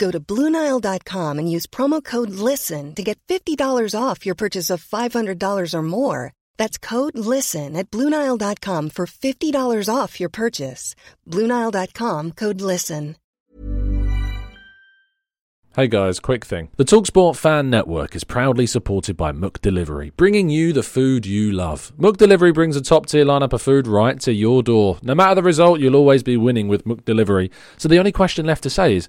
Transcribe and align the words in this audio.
Go 0.00 0.10
to 0.10 0.18
Bluenile.com 0.18 1.38
and 1.38 1.52
use 1.52 1.66
promo 1.66 2.02
code 2.02 2.30
LISTEN 2.30 2.94
to 2.94 3.02
get 3.02 3.20
$50 3.28 3.94
off 3.94 4.24
your 4.24 4.34
purchase 4.34 4.70
of 4.70 4.82
$500 4.82 5.74
or 5.74 5.82
more. 5.82 6.32
That's 6.56 6.78
code 6.78 7.18
LISTEN 7.18 7.76
at 7.76 7.90
Bluenile.com 7.90 8.90
for 8.90 9.06
$50 9.06 9.94
off 9.94 10.18
your 10.18 10.30
purchase. 10.30 10.94
Bluenile.com 11.28 12.32
code 12.32 12.62
LISTEN. 12.62 13.16
Hey 15.76 15.86
guys, 15.86 16.18
quick 16.18 16.44
thing. 16.44 16.68
The 16.78 16.84
Talksport 16.84 17.36
Fan 17.36 17.70
Network 17.70 18.16
is 18.16 18.24
proudly 18.24 18.66
supported 18.66 19.16
by 19.16 19.30
McDelivery, 19.30 20.10
bringing 20.16 20.50
you 20.50 20.72
the 20.72 20.82
food 20.82 21.26
you 21.26 21.52
love. 21.52 21.92
McDelivery 21.96 22.52
brings 22.52 22.74
a 22.74 22.80
top 22.80 23.06
tier 23.06 23.24
lineup 23.24 23.52
of 23.52 23.62
food 23.62 23.86
right 23.86 24.18
to 24.22 24.32
your 24.32 24.64
door. 24.64 24.98
No 25.02 25.14
matter 25.14 25.36
the 25.36 25.44
result, 25.44 25.78
you'll 25.78 25.94
always 25.94 26.24
be 26.24 26.36
winning 26.36 26.66
with 26.66 26.84
McDelivery. 26.86 27.50
So 27.76 27.88
the 27.88 28.00
only 28.00 28.10
question 28.10 28.46
left 28.46 28.64
to 28.64 28.70
say 28.70 28.96
is, 28.96 29.08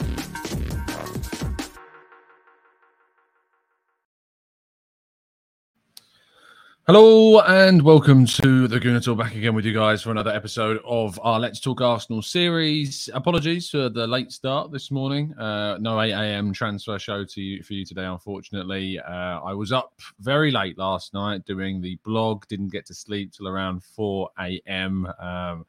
Hello 6.87 7.39
and 7.41 7.79
welcome 7.83 8.25
to 8.25 8.67
the 8.67 8.79
Gooner 8.79 9.05
Talk 9.05 9.19
back 9.19 9.35
again 9.35 9.53
with 9.53 9.65
you 9.65 9.73
guys 9.73 10.01
for 10.01 10.09
another 10.09 10.31
episode 10.31 10.81
of 10.83 11.19
our 11.21 11.39
Let's 11.39 11.59
Talk 11.59 11.79
Arsenal 11.79 12.23
series. 12.23 13.07
Apologies 13.13 13.69
for 13.69 13.87
the 13.87 14.07
late 14.07 14.31
start 14.31 14.71
this 14.71 14.89
morning. 14.89 15.31
Uh, 15.35 15.77
no 15.79 16.01
8 16.01 16.11
a.m. 16.11 16.51
transfer 16.51 16.97
show 16.97 17.23
to 17.23 17.39
you, 17.39 17.61
for 17.61 17.73
you 17.73 17.85
today, 17.85 18.05
unfortunately. 18.05 18.99
Uh, 18.99 19.41
I 19.41 19.53
was 19.53 19.71
up 19.71 19.93
very 20.21 20.49
late 20.49 20.75
last 20.79 21.13
night 21.13 21.45
doing 21.45 21.81
the 21.81 21.99
blog, 22.03 22.47
didn't 22.47 22.71
get 22.71 22.87
to 22.87 22.95
sleep 22.95 23.31
till 23.31 23.47
around 23.47 23.83
4 23.83 24.31
a.m. 24.39 25.05
Um, 25.19 25.67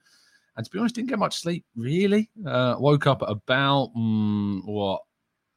and 0.57 0.65
to 0.65 0.71
be 0.73 0.79
honest, 0.79 0.95
didn't 0.95 1.11
get 1.11 1.19
much 1.19 1.41
sleep 1.41 1.67
really. 1.77 2.31
Uh, 2.47 2.77
woke 2.79 3.07
up 3.07 3.21
at 3.21 3.29
about 3.29 3.93
mm, 3.95 4.65
what 4.65 5.03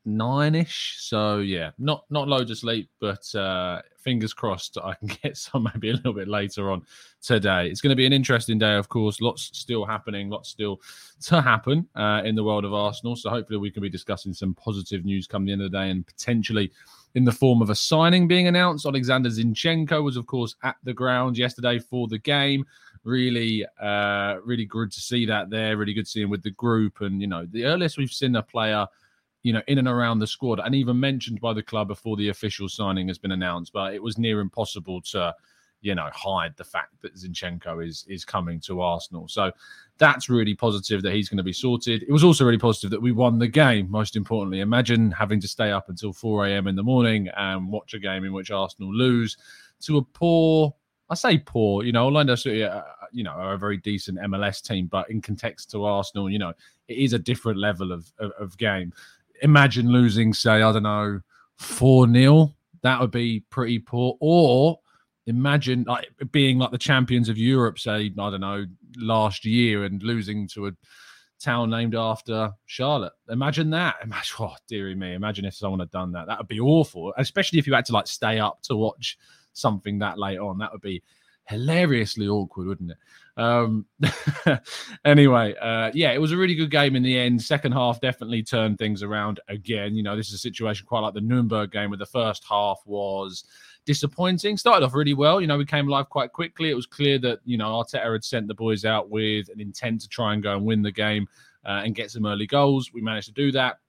nine-ish. 0.06 0.98
So 1.00 1.40
yeah, 1.40 1.72
not 1.78 2.06
not 2.10 2.28
loads 2.28 2.52
of 2.52 2.58
sleep, 2.58 2.90
but 3.00 3.34
uh, 3.36 3.82
fingers 3.98 4.34
crossed 4.34 4.78
I 4.78 4.94
can 4.94 5.08
get 5.24 5.36
some 5.36 5.68
maybe 5.74 5.90
a 5.90 5.94
little 5.94 6.14
bit 6.14 6.28
later 6.28 6.72
on 6.72 6.84
today. 7.22 7.68
It's 7.68 7.82
going 7.82 7.90
to 7.90 7.96
be 7.96 8.06
an 8.06 8.14
interesting 8.14 8.58
day, 8.58 8.76
of 8.76 8.88
course. 8.88 9.20
Lots 9.20 9.50
still 9.54 9.86
happening, 9.86 10.30
lots 10.30 10.50
still 10.50 10.80
to 11.24 11.42
happen 11.42 11.88
uh, 11.96 12.22
in 12.24 12.36
the 12.36 12.44
world 12.44 12.66
of 12.66 12.74
Arsenal. 12.74 13.16
So 13.16 13.30
hopefully 13.30 13.58
we 13.58 13.72
can 13.72 13.82
be 13.82 13.90
discussing 13.90 14.34
some 14.34 14.54
positive 14.54 15.04
news 15.04 15.28
come 15.28 15.46
the 15.46 15.52
end 15.52 15.62
of 15.62 15.72
the 15.72 15.78
day 15.78 15.90
and 15.90 16.06
potentially 16.06 16.72
in 17.16 17.24
the 17.24 17.32
form 17.32 17.62
of 17.62 17.70
a 17.70 17.76
signing 17.76 18.28
being 18.28 18.48
announced. 18.48 18.86
Alexander 18.86 19.30
Zinchenko 19.30 20.04
was, 20.04 20.18
of 20.18 20.28
course, 20.28 20.56
at 20.64 20.76
the 20.84 20.94
ground 20.94 21.38
yesterday 21.38 21.80
for 21.80 22.08
the 22.08 22.20
game. 22.20 22.66
Really, 23.04 23.66
uh, 23.82 24.38
really 24.44 24.66
good 24.66 24.92
to 24.92 25.00
see 25.00 25.26
that 25.26 25.50
there. 25.50 25.78
Really 25.78 25.94
good 25.94 26.08
seeing 26.08 26.30
with 26.30 26.44
the 26.44 26.52
group. 26.52 27.02
And, 27.02 27.22
you 27.22 27.28
know, 27.28 27.46
the 27.50 27.66
earliest 27.66 27.98
we've 27.98 28.12
seen 28.12 28.36
a 28.36 28.44
player– 28.44 28.86
you 29.46 29.54
know, 29.54 29.62
in 29.68 29.78
and 29.78 29.88
around 29.88 30.18
the 30.18 30.26
squad, 30.26 30.60
and 30.60 30.74
even 30.74 31.00
mentioned 31.00 31.40
by 31.40 31.54
the 31.54 31.62
club 31.62 31.88
before 31.88 32.18
the 32.18 32.30
official 32.30 32.68
signing 32.68 33.08
has 33.10 33.20
been 33.20 33.32
announced. 33.32 33.72
But 33.72 33.94
it 33.94 34.02
was 34.02 34.18
near 34.18 34.40
impossible 34.40 35.02
to, 35.12 35.36
you 35.82 35.94
know, 35.94 36.10
hide 36.16 36.58
the 36.58 36.64
fact 36.64 37.00
that 37.04 37.14
Zinchenko 37.14 37.88
is 37.88 38.08
is 38.10 38.26
coming 38.26 38.60
to 38.62 38.82
Arsenal. 38.82 39.28
So 39.28 39.52
that's 40.00 40.32
really 40.32 40.56
positive 40.56 41.04
that 41.04 41.14
he's 41.14 41.30
going 41.30 41.38
to 41.38 41.44
be 41.44 41.54
sorted. 41.54 42.02
It 42.02 42.12
was 42.12 42.24
also 42.24 42.44
really 42.44 42.58
positive 42.58 42.90
that 42.90 43.02
we 43.04 43.12
won 43.12 43.38
the 43.38 43.48
game. 43.48 43.88
Most 43.92 44.16
importantly, 44.16 44.62
imagine 44.62 45.12
having 45.12 45.40
to 45.42 45.48
stay 45.48 45.70
up 45.72 45.90
until 45.90 46.12
4 46.12 46.48
a.m. 46.48 46.66
in 46.66 46.76
the 46.76 46.82
morning 46.82 47.30
and 47.38 47.72
watch 47.72 47.94
a 47.94 48.00
game 48.00 48.24
in 48.24 48.34
which 48.34 48.50
Arsenal 48.50 48.92
lose 48.92 49.38
to 49.82 49.98
a 49.98 50.02
poor. 50.02 50.74
I 51.08 51.14
say 51.14 51.38
poor, 51.38 51.84
you 51.84 51.92
know, 51.92 52.06
Orlando 52.06 52.34
City, 52.34 52.64
uh, 52.64 52.82
you 53.12 53.24
know, 53.24 53.30
are 53.30 53.54
a 53.54 53.60
very 53.60 53.78
decent 53.78 54.18
MLS 54.18 54.60
team, 54.64 54.88
but 54.88 55.08
in 55.12 55.22
context 55.22 55.70
to 55.70 55.86
Arsenal, 55.86 56.32
you 56.32 56.40
know, 56.40 56.52
it 56.88 56.98
is 56.98 57.14
a 57.14 57.20
different 57.20 57.60
level 57.60 57.92
of, 57.92 58.12
of, 58.18 58.32
of 58.40 58.58
game 58.58 58.92
imagine 59.42 59.90
losing, 59.90 60.34
say, 60.34 60.62
I 60.62 60.72
don't 60.72 60.84
know, 60.84 61.22
4 61.58 62.12
0. 62.12 62.56
That 62.82 63.02
would 63.02 63.12
be 63.12 63.42
pretty 63.50 63.80
poor. 63.80 64.16
Or 64.20 64.80
imagine 65.28 65.86
like 65.88 66.10
being 66.32 66.60
like 66.60 66.72
the 66.72 66.78
champions 66.78 67.30
of 67.30 67.38
Europe, 67.38 67.80
say, 67.80 68.06
I 68.06 68.10
don't 68.10 68.42
know, 68.42 68.66
last 68.98 69.46
year 69.46 69.86
and 69.86 70.02
losing 70.04 70.48
to 70.50 70.68
a 70.68 70.72
town 71.40 71.70
named 71.70 71.96
after 71.96 72.52
Charlotte. 72.66 73.14
Imagine 73.30 73.70
that. 73.72 73.96
Imagine, 74.04 74.36
oh, 74.40 74.56
dearie 74.68 74.96
me. 74.96 75.14
Imagine 75.14 75.46
if 75.46 75.56
someone 75.56 75.80
had 75.80 75.92
done 75.92 76.12
that. 76.14 76.28
That 76.28 76.38
would 76.38 76.48
be 76.48 76.60
awful, 76.60 77.14
especially 77.18 77.60
if 77.60 77.68
you 77.68 77.74
had 77.74 77.86
to 77.86 77.94
like 77.94 78.08
stay 78.08 78.40
up 78.40 78.62
to 78.64 78.76
watch 78.76 79.18
something 79.54 80.00
that 80.00 80.20
late 80.20 80.40
on. 80.40 80.58
That 80.58 80.72
would 80.72 80.82
be 80.82 81.02
hilariously 81.48 82.28
awkward, 82.28 82.68
wouldn't 82.68 82.92
it? 82.92 82.98
Um, 83.38 83.86
anyway, 85.06 85.56
uh, 85.62 85.92
yeah, 85.94 86.12
it 86.14 86.22
was 86.22 86.32
a 86.32 86.38
really 86.38 86.56
good 86.56 86.72
game 86.72 86.96
in 86.96 87.04
the 87.04 87.18
end. 87.18 87.42
Second 87.42 87.74
half 87.74 88.00
definitely 88.00 88.44
turned 88.44 88.78
things 88.78 89.04
around 89.04 89.40
again. 89.48 89.96
You 89.96 90.04
know, 90.04 90.16
this 90.16 90.30
is 90.30 90.36
a 90.36 90.40
situation 90.40 90.86
quite 90.86 91.02
like 91.02 91.14
the 91.14 91.22
Nuremberg 91.22 91.72
game 91.72 91.90
where 91.90 91.98
the 91.98 92.06
first 92.06 92.46
half 92.50 92.82
was 92.86 93.44
disappointing. 93.86 94.58
Started 94.58 94.86
off 94.86 94.94
really 94.94 95.14
well. 95.14 95.42
You 95.42 95.48
know, 95.48 95.58
we 95.58 95.66
came 95.66 95.88
alive 95.88 96.10
quite 96.10 96.32
quickly. 96.32 96.70
It 96.70 96.76
was 96.76 96.86
clear 96.86 97.20
that, 97.20 97.40
you 97.46 97.58
know, 97.58 97.68
Arteta 97.68 98.12
had 98.12 98.24
sent 98.24 98.48
the 98.48 98.54
boys 98.54 98.86
out 98.86 99.10
with 99.10 99.50
an 99.50 99.60
intent 99.60 100.02
to 100.02 100.08
try 100.08 100.34
and 100.34 100.42
go 100.42 100.56
and 100.56 100.66
win 100.66 100.82
the 100.82 100.92
game 100.92 101.28
uh, 101.66 101.82
and 101.84 101.96
get 101.96 102.12
some 102.12 102.26
early 102.26 102.48
goals. 102.48 102.94
We 102.94 103.02
managed 103.02 103.28
to 103.28 103.34
do 103.34 103.52
that. 103.52 103.80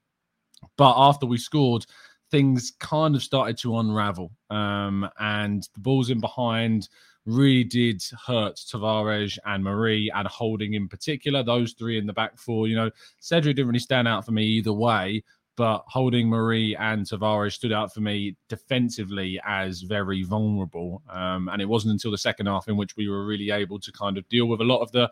But 0.76 0.94
after 0.96 1.26
we 1.26 1.38
scored, 1.38 1.86
things 2.30 2.72
kind 2.80 3.14
of 3.14 3.22
started 3.22 3.56
to 3.58 3.78
unravel. 3.78 4.32
Um, 4.50 5.08
and 5.18 5.68
the 5.74 5.80
balls 5.80 6.10
in 6.10 6.20
behind 6.20 6.88
really 7.26 7.64
did 7.64 8.02
hurt 8.26 8.56
Tavares 8.56 9.38
and 9.44 9.62
Mari 9.62 10.10
and 10.14 10.26
Holding 10.28 10.74
in 10.74 10.88
particular. 10.88 11.42
Those 11.42 11.72
three 11.72 11.98
in 11.98 12.06
the 12.06 12.12
back 12.12 12.38
four, 12.38 12.68
you 12.68 12.76
know, 12.76 12.90
Cedric 13.20 13.56
didn't 13.56 13.68
really 13.68 13.78
stand 13.80 14.08
out 14.08 14.24
for 14.24 14.32
me 14.32 14.44
either 14.44 14.72
way, 14.72 15.22
but 15.56 15.84
Holding 15.88 16.28
Mari 16.28 16.76
and 16.76 17.04
Tavares 17.04 17.54
stood 17.54 17.72
out 17.72 17.92
for 17.92 18.00
me 18.00 18.36
defensively 18.48 19.40
as 19.44 19.82
very 19.82 20.22
vulnerable. 20.22 21.02
Um, 21.10 21.48
and 21.48 21.60
it 21.60 21.68
wasn't 21.68 21.92
until 21.92 22.12
the 22.12 22.18
second 22.18 22.46
half 22.46 22.68
in 22.68 22.76
which 22.76 22.96
we 22.96 23.08
were 23.08 23.26
really 23.26 23.50
able 23.50 23.80
to 23.80 23.92
kind 23.92 24.18
of 24.18 24.28
deal 24.28 24.46
with 24.46 24.60
a 24.60 24.64
lot 24.64 24.80
of 24.80 24.92
the 24.92 25.10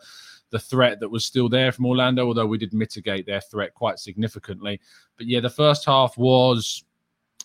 the 0.50 0.58
threat 0.60 1.00
that 1.00 1.08
was 1.08 1.24
still 1.24 1.48
there 1.48 1.72
from 1.72 1.86
Orlando, 1.86 2.26
although 2.26 2.46
we 2.46 2.58
did 2.58 2.72
mitigate 2.72 3.26
their 3.26 3.40
threat 3.40 3.74
quite 3.74 3.98
significantly. 3.98 4.80
But 5.16 5.26
yeah, 5.26 5.40
the 5.40 5.50
first 5.50 5.84
half 5.84 6.16
was 6.16 6.84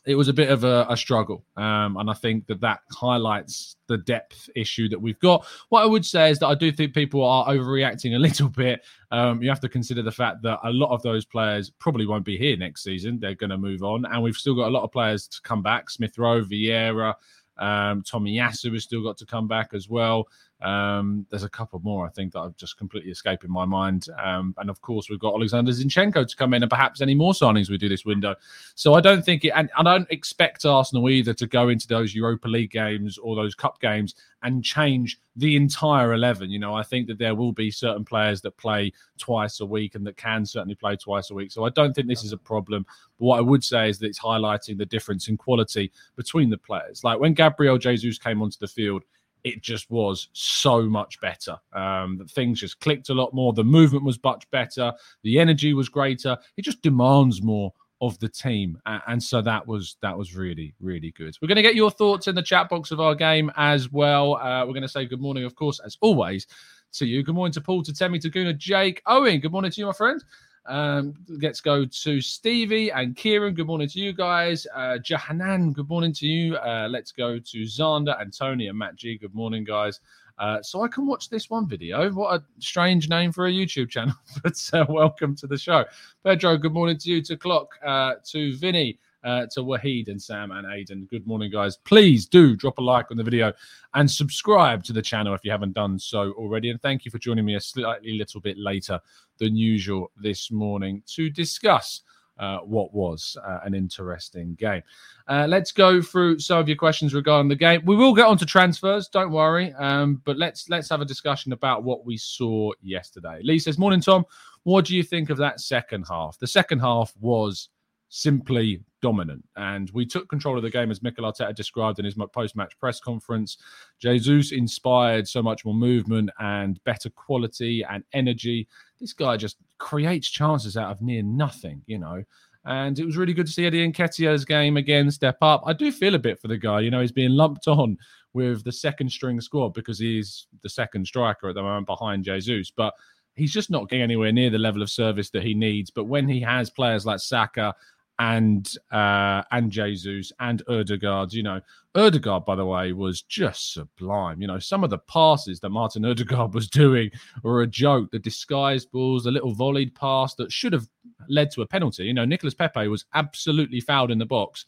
it 0.05 0.15
was 0.15 0.27
a 0.27 0.33
bit 0.33 0.49
of 0.49 0.63
a, 0.63 0.85
a 0.89 0.97
struggle. 0.97 1.45
Um, 1.57 1.97
and 1.97 2.09
I 2.09 2.13
think 2.13 2.47
that 2.47 2.61
that 2.61 2.79
highlights 2.91 3.75
the 3.87 3.97
depth 3.97 4.49
issue 4.55 4.87
that 4.89 4.99
we've 4.99 5.19
got. 5.19 5.45
What 5.69 5.83
I 5.83 5.85
would 5.85 6.05
say 6.05 6.31
is 6.31 6.39
that 6.39 6.47
I 6.47 6.55
do 6.55 6.71
think 6.71 6.93
people 6.93 7.23
are 7.23 7.47
overreacting 7.47 8.15
a 8.15 8.19
little 8.19 8.49
bit. 8.49 8.83
Um, 9.11 9.41
you 9.41 9.49
have 9.49 9.59
to 9.61 9.69
consider 9.69 10.01
the 10.01 10.11
fact 10.11 10.41
that 10.43 10.59
a 10.63 10.71
lot 10.71 10.93
of 10.93 11.01
those 11.01 11.25
players 11.25 11.69
probably 11.69 12.05
won't 12.05 12.25
be 12.25 12.37
here 12.37 12.55
next 12.57 12.83
season. 12.83 13.19
They're 13.19 13.35
going 13.35 13.49
to 13.49 13.57
move 13.57 13.83
on. 13.83 14.05
And 14.05 14.23
we've 14.23 14.35
still 14.35 14.55
got 14.55 14.67
a 14.67 14.71
lot 14.71 14.83
of 14.83 14.91
players 14.91 15.27
to 15.27 15.41
come 15.41 15.61
back 15.61 15.89
Smith 15.89 16.17
Rowe, 16.17 16.43
Vieira, 16.43 17.13
um, 17.59 18.01
Tomiyasu 18.03 18.73
has 18.73 18.83
still 18.83 19.03
got 19.03 19.17
to 19.17 19.25
come 19.25 19.47
back 19.47 19.71
as 19.73 19.89
well. 19.89 20.27
Um, 20.61 21.25
there's 21.29 21.43
a 21.43 21.49
couple 21.49 21.79
more 21.79 22.05
I 22.05 22.09
think 22.09 22.33
that 22.33 22.39
I've 22.39 22.57
just 22.57 22.77
completely 22.77 23.11
escaping 23.11 23.49
my 23.49 23.65
mind. 23.65 24.07
Um, 24.21 24.53
and 24.57 24.69
of 24.69 24.81
course, 24.81 25.09
we've 25.09 25.19
got 25.19 25.33
Alexander 25.33 25.71
Zinchenko 25.71 26.27
to 26.27 26.35
come 26.35 26.53
in, 26.53 26.63
and 26.63 26.69
perhaps 26.69 27.01
any 27.01 27.15
more 27.15 27.33
signings 27.33 27.69
we 27.69 27.77
do 27.77 27.87
this 27.87 28.05
window. 28.05 28.35
So 28.75 28.93
I 28.93 29.01
don't 29.01 29.23
think 29.23 29.45
it, 29.45 29.53
and 29.55 29.69
I 29.77 29.83
don't 29.83 30.09
expect 30.11 30.65
Arsenal 30.65 31.09
either 31.09 31.33
to 31.33 31.47
go 31.47 31.69
into 31.69 31.87
those 31.87 32.13
Europa 32.13 32.47
League 32.47 32.71
games 32.71 33.17
or 33.17 33.35
those 33.35 33.55
cup 33.55 33.79
games 33.79 34.15
and 34.43 34.63
change 34.63 35.19
the 35.35 35.55
entire 35.55 36.13
11. 36.13 36.49
You 36.49 36.59
know, 36.59 36.73
I 36.73 36.83
think 36.83 37.07
that 37.07 37.17
there 37.17 37.35
will 37.35 37.51
be 37.51 37.71
certain 37.71 38.05
players 38.05 38.41
that 38.41 38.57
play 38.57 38.91
twice 39.17 39.59
a 39.59 39.65
week 39.65 39.95
and 39.95 40.05
that 40.05 40.17
can 40.17 40.45
certainly 40.45 40.75
play 40.75 40.95
twice 40.95 41.29
a 41.29 41.33
week. 41.33 41.51
So 41.51 41.65
I 41.65 41.69
don't 41.69 41.93
think 41.93 42.07
this 42.07 42.23
is 42.23 42.33
a 42.33 42.37
problem. 42.37 42.85
But 43.17 43.25
what 43.25 43.37
I 43.37 43.41
would 43.41 43.63
say 43.63 43.89
is 43.89 43.99
that 43.99 44.07
it's 44.07 44.19
highlighting 44.19 44.77
the 44.77 44.85
difference 44.85 45.27
in 45.27 45.37
quality 45.37 45.91
between 46.15 46.49
the 46.49 46.57
players. 46.57 47.03
Like 47.03 47.19
when 47.19 47.33
Gabriel 47.33 47.77
Jesus 47.77 48.17
came 48.17 48.41
onto 48.41 48.57
the 48.59 48.67
field, 48.67 49.03
it 49.43 49.61
just 49.61 49.89
was 49.89 50.29
so 50.33 50.83
much 50.83 51.19
better. 51.21 51.57
Um, 51.73 52.25
things 52.29 52.59
just 52.59 52.79
clicked 52.79 53.09
a 53.09 53.13
lot 53.13 53.33
more. 53.33 53.53
The 53.53 53.63
movement 53.63 54.05
was 54.05 54.19
much 54.23 54.49
better. 54.51 54.93
The 55.23 55.39
energy 55.39 55.73
was 55.73 55.89
greater. 55.89 56.37
It 56.57 56.63
just 56.63 56.81
demands 56.81 57.41
more 57.41 57.73
of 58.01 58.17
the 58.19 58.29
team, 58.29 58.77
and 58.85 59.21
so 59.21 59.41
that 59.41 59.67
was 59.67 59.97
that 60.01 60.17
was 60.17 60.33
really 60.33 60.73
really 60.79 61.11
good. 61.11 61.35
We're 61.41 61.49
going 61.49 61.57
to 61.57 61.61
get 61.61 61.75
your 61.75 61.91
thoughts 61.91 62.27
in 62.27 62.35
the 62.35 62.41
chat 62.41 62.69
box 62.69 62.91
of 62.91 63.01
our 63.01 63.13
game 63.13 63.51
as 63.57 63.91
well. 63.91 64.35
Uh, 64.35 64.65
we're 64.65 64.73
going 64.73 64.83
to 64.83 64.87
say 64.87 65.05
good 65.05 65.19
morning, 65.19 65.43
of 65.43 65.55
course, 65.55 65.81
as 65.85 65.97
always, 65.99 66.47
to 66.93 67.05
you. 67.05 67.23
Good 67.23 67.35
morning 67.35 67.51
to 67.53 67.61
Paul, 67.61 67.83
to 67.83 67.93
Temi, 67.93 68.19
to 68.19 68.29
Guna, 68.29 68.53
Jake, 68.53 69.01
Owen. 69.05 69.41
Good 69.41 69.51
morning 69.51 69.71
to 69.71 69.81
you, 69.81 69.87
my 69.87 69.93
friend. 69.93 70.23
Um, 70.69 71.15
let's 71.27 71.61
go 71.61 71.83
to 71.83 72.21
Stevie 72.21 72.91
and 72.91 73.15
Kieran. 73.15 73.55
Good 73.55 73.65
morning 73.65 73.89
to 73.89 73.99
you 73.99 74.13
guys. 74.13 74.67
Uh, 74.73 74.99
Jahanan, 75.01 75.73
good 75.73 75.89
morning 75.89 76.13
to 76.13 76.27
you. 76.27 76.57
Uh, 76.57 76.87
let's 76.87 77.11
go 77.11 77.39
to 77.39 77.61
Zander 77.63 78.19
and 78.21 78.31
Tony 78.31 78.67
and 78.67 78.77
Matt 78.77 78.95
G. 78.95 79.17
Good 79.17 79.33
morning, 79.33 79.63
guys. 79.63 79.99
Uh, 80.37 80.61
so 80.61 80.83
I 80.83 80.87
can 80.87 81.07
watch 81.07 81.27
this 81.29 81.49
one 81.49 81.67
video. 81.67 82.11
What 82.11 82.35
a 82.39 82.43
strange 82.59 83.09
name 83.09 83.31
for 83.31 83.47
a 83.47 83.51
YouTube 83.51 83.89
channel, 83.89 84.13
but 84.43 84.69
uh, 84.71 84.85
welcome 84.87 85.35
to 85.37 85.47
the 85.47 85.57
show. 85.57 85.85
Pedro, 86.23 86.55
good 86.55 86.71
morning 86.71 86.99
to 86.99 87.09
you. 87.09 87.23
To 87.23 87.35
Clock, 87.35 87.69
uh, 87.83 88.13
to 88.25 88.55
Vinny, 88.55 88.99
uh, 89.23 89.45
to 89.51 89.61
Wahid 89.61 90.07
and 90.07 90.21
Sam 90.21 90.51
and 90.51 90.65
Aiden. 90.65 91.09
Good 91.09 91.27
morning, 91.27 91.51
guys. 91.51 91.77
Please 91.77 92.25
do 92.25 92.55
drop 92.55 92.77
a 92.77 92.81
like 92.81 93.11
on 93.11 93.17
the 93.17 93.23
video 93.23 93.53
and 93.93 94.09
subscribe 94.09 94.83
to 94.85 94.93
the 94.93 95.01
channel 95.01 95.33
if 95.33 95.43
you 95.43 95.51
haven't 95.51 95.73
done 95.73 95.99
so 95.99 96.31
already. 96.33 96.69
And 96.69 96.81
thank 96.81 97.05
you 97.05 97.11
for 97.11 97.19
joining 97.19 97.45
me 97.45 97.55
a 97.55 97.61
slightly 97.61 98.17
little 98.17 98.41
bit 98.41 98.57
later 98.57 98.99
than 99.37 99.55
usual 99.55 100.11
this 100.17 100.51
morning 100.51 101.03
to 101.07 101.29
discuss. 101.29 102.01
Uh, 102.37 102.59
what 102.59 102.93
was 102.93 103.35
uh, 103.45 103.59
an 103.65 103.73
interesting 103.73 104.55
game. 104.55 104.81
Uh, 105.27 105.45
let's 105.49 105.73
go 105.73 106.01
through 106.01 106.39
some 106.39 106.57
of 106.57 106.69
your 106.69 106.77
questions 106.77 107.13
regarding 107.13 107.49
the 107.49 107.55
game. 107.55 107.81
We 107.83 107.97
will 107.97 108.13
get 108.13 108.27
on 108.27 108.37
to 108.37 108.45
transfers, 108.45 109.09
don't 109.09 109.31
worry. 109.33 109.73
Um, 109.73 110.21
but 110.23 110.37
let's 110.37 110.69
let's 110.69 110.87
have 110.87 111.01
a 111.01 111.05
discussion 111.05 111.51
about 111.51 111.83
what 111.83 112.05
we 112.05 112.15
saw 112.15 112.71
yesterday. 112.81 113.41
Lee 113.43 113.59
says, 113.59 113.77
"Morning, 113.77 113.99
Tom. 113.99 114.23
What 114.63 114.85
do 114.85 114.95
you 114.95 115.03
think 115.03 115.29
of 115.29 115.37
that 115.39 115.59
second 115.59 116.05
half? 116.07 116.39
The 116.39 116.47
second 116.47 116.79
half 116.79 117.13
was 117.19 117.67
simply 118.09 118.81
dominant. 119.01 119.43
And 119.55 119.89
we 119.91 120.05
took 120.05 120.27
control 120.27 120.57
of 120.57 120.63
the 120.63 120.69
game 120.69 120.91
as 120.91 121.01
Mikel 121.01 121.23
Arteta 121.23 121.55
described 121.55 121.99
in 121.99 122.05
his 122.05 122.17
post-match 122.33 122.77
press 122.79 122.99
conference. 122.99 123.57
Jesus 123.99 124.51
inspired 124.51 125.27
so 125.27 125.41
much 125.41 125.63
more 125.63 125.75
movement 125.75 126.29
and 126.39 126.83
better 126.83 127.09
quality 127.09 127.83
and 127.89 128.03
energy. 128.13 128.67
This 128.99 129.13
guy 129.13 129.37
just 129.37 129.57
creates 129.77 130.29
chances 130.29 130.75
out 130.75 130.91
of 130.91 131.01
near 131.01 131.23
nothing, 131.23 131.81
you 131.85 131.99
know. 131.99 132.23
And 132.65 132.99
it 132.99 133.05
was 133.05 133.15
really 133.15 133.33
good 133.33 133.45
to 133.45 133.51
see 133.51 133.65
Eddie 133.65 133.89
Nketiah's 133.89 134.43
game 134.43 134.75
again 134.75 135.09
step 135.11 135.37
up. 135.41 135.63
I 135.65 135.71
do 135.71 135.91
feel 135.91 136.15
a 136.15 136.19
bit 136.19 136.41
for 136.41 136.49
the 136.49 136.57
guy. 136.57 136.81
You 136.81 136.91
know, 136.91 136.99
he's 136.99 137.11
being 137.11 137.31
lumped 137.31 137.67
on 137.67 137.97
with 138.33 138.63
the 138.63 138.71
second 138.71 139.09
string 139.11 139.39
squad 139.39 139.73
because 139.73 139.97
he's 139.97 140.47
the 140.61 140.69
second 140.69 141.07
striker 141.07 141.47
at 141.47 141.55
the 141.55 141.63
moment 141.63 141.87
behind 141.87 142.25
Jesus. 142.25 142.69
But 142.69 142.93
he's 143.35 143.53
just 143.53 143.71
not 143.71 143.87
getting 143.87 144.03
anywhere 144.03 144.33
near 144.33 144.49
the 144.49 144.57
level 144.57 144.81
of 144.81 144.89
service 144.89 145.29
that 145.29 145.43
he 145.43 145.53
needs. 145.53 145.89
But 145.89 146.03
when 146.03 146.27
he 146.27 146.41
has 146.41 146.69
players 146.69 147.05
like 147.05 147.19
Saka 147.19 147.73
and 148.19 148.75
uh, 148.91 149.41
and 149.51 149.71
Jesus 149.71 150.31
and 150.39 150.61
Odegaard. 150.67 151.33
You 151.33 151.43
know, 151.43 151.61
Odegaard, 151.95 152.45
by 152.45 152.55
the 152.55 152.65
way, 152.65 152.91
was 152.91 153.21
just 153.21 153.73
sublime. 153.73 154.41
You 154.41 154.47
know, 154.47 154.59
some 154.59 154.83
of 154.83 154.89
the 154.89 154.99
passes 154.99 155.59
that 155.61 155.69
Martin 155.69 156.05
Odegaard 156.05 156.53
was 156.53 156.69
doing 156.69 157.09
were 157.43 157.61
a 157.61 157.67
joke. 157.67 158.11
The 158.11 158.19
disguised 158.19 158.91
balls, 158.91 159.23
the 159.23 159.31
little 159.31 159.53
volleyed 159.53 159.95
pass 159.95 160.35
that 160.35 160.51
should 160.51 160.73
have 160.73 160.87
led 161.29 161.49
to 161.51 161.61
a 161.61 161.67
penalty. 161.67 162.03
You 162.03 162.13
know, 162.13 162.25
Nicolas 162.25 162.53
Pepe 162.53 162.87
was 162.89 163.05
absolutely 163.13 163.79
fouled 163.79 164.11
in 164.11 164.19
the 164.19 164.25
box 164.25 164.65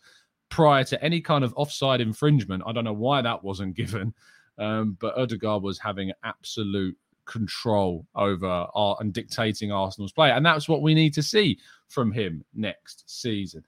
prior 0.49 0.83
to 0.85 1.03
any 1.03 1.21
kind 1.21 1.43
of 1.43 1.53
offside 1.57 2.01
infringement. 2.01 2.63
I 2.65 2.71
don't 2.71 2.83
know 2.85 2.93
why 2.93 3.21
that 3.21 3.43
wasn't 3.43 3.75
given. 3.75 4.13
Um, 4.57 4.97
but 4.99 5.17
Odegaard 5.17 5.63
was 5.63 5.79
having 5.79 6.11
absolute 6.23 6.97
control 7.25 8.05
over 8.15 8.47
our, 8.47 8.97
and 8.99 9.13
dictating 9.13 9.71
Arsenal's 9.71 10.11
play. 10.11 10.31
And 10.31 10.45
that's 10.45 10.67
what 10.67 10.81
we 10.81 10.93
need 10.93 11.13
to 11.13 11.23
see 11.23 11.57
from 11.87 12.11
him 12.11 12.43
next 12.53 13.03
season. 13.07 13.63